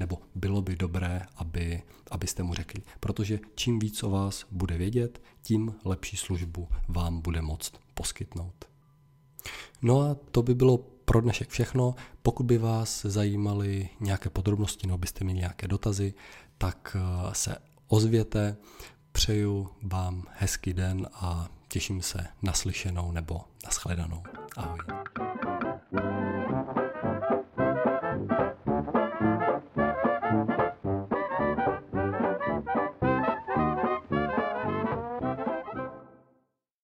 nebo 0.00 0.18
bylo 0.34 0.62
by 0.62 0.76
dobré, 0.76 1.22
aby, 1.36 1.82
abyste 2.10 2.42
mu 2.42 2.54
řekli. 2.54 2.82
Protože 3.00 3.40
čím 3.54 3.78
víc 3.78 4.02
o 4.02 4.10
vás 4.10 4.46
bude 4.50 4.78
vědět, 4.78 5.22
tím 5.42 5.74
lepší 5.84 6.16
službu 6.16 6.68
vám 6.88 7.20
bude 7.20 7.42
moct 7.42 7.72
poskytnout. 7.94 8.64
No 9.82 10.00
a 10.00 10.16
to 10.30 10.42
by 10.42 10.54
bylo 10.54 10.78
pro 10.78 11.20
dnešek 11.20 11.48
všechno. 11.48 11.94
Pokud 12.22 12.42
by 12.46 12.58
vás 12.58 13.02
zajímaly 13.02 13.88
nějaké 14.00 14.30
podrobnosti 14.30 14.86
nebo 14.86 14.98
byste 14.98 15.24
měli 15.24 15.38
nějaké 15.38 15.68
dotazy, 15.68 16.14
tak 16.58 16.96
se 17.32 17.56
ozvěte. 17.88 18.56
Přeju 19.12 19.68
vám 19.82 20.24
hezký 20.30 20.72
den 20.72 21.08
a 21.12 21.48
těším 21.68 22.02
se 22.02 22.26
na 22.42 22.52
slyšenou 22.52 23.12
nebo 23.12 23.40
na 23.64 23.70
shledanou. 23.70 24.22
Ahoj. 24.56 24.78
Thank 25.92 26.04
you. 26.36 26.41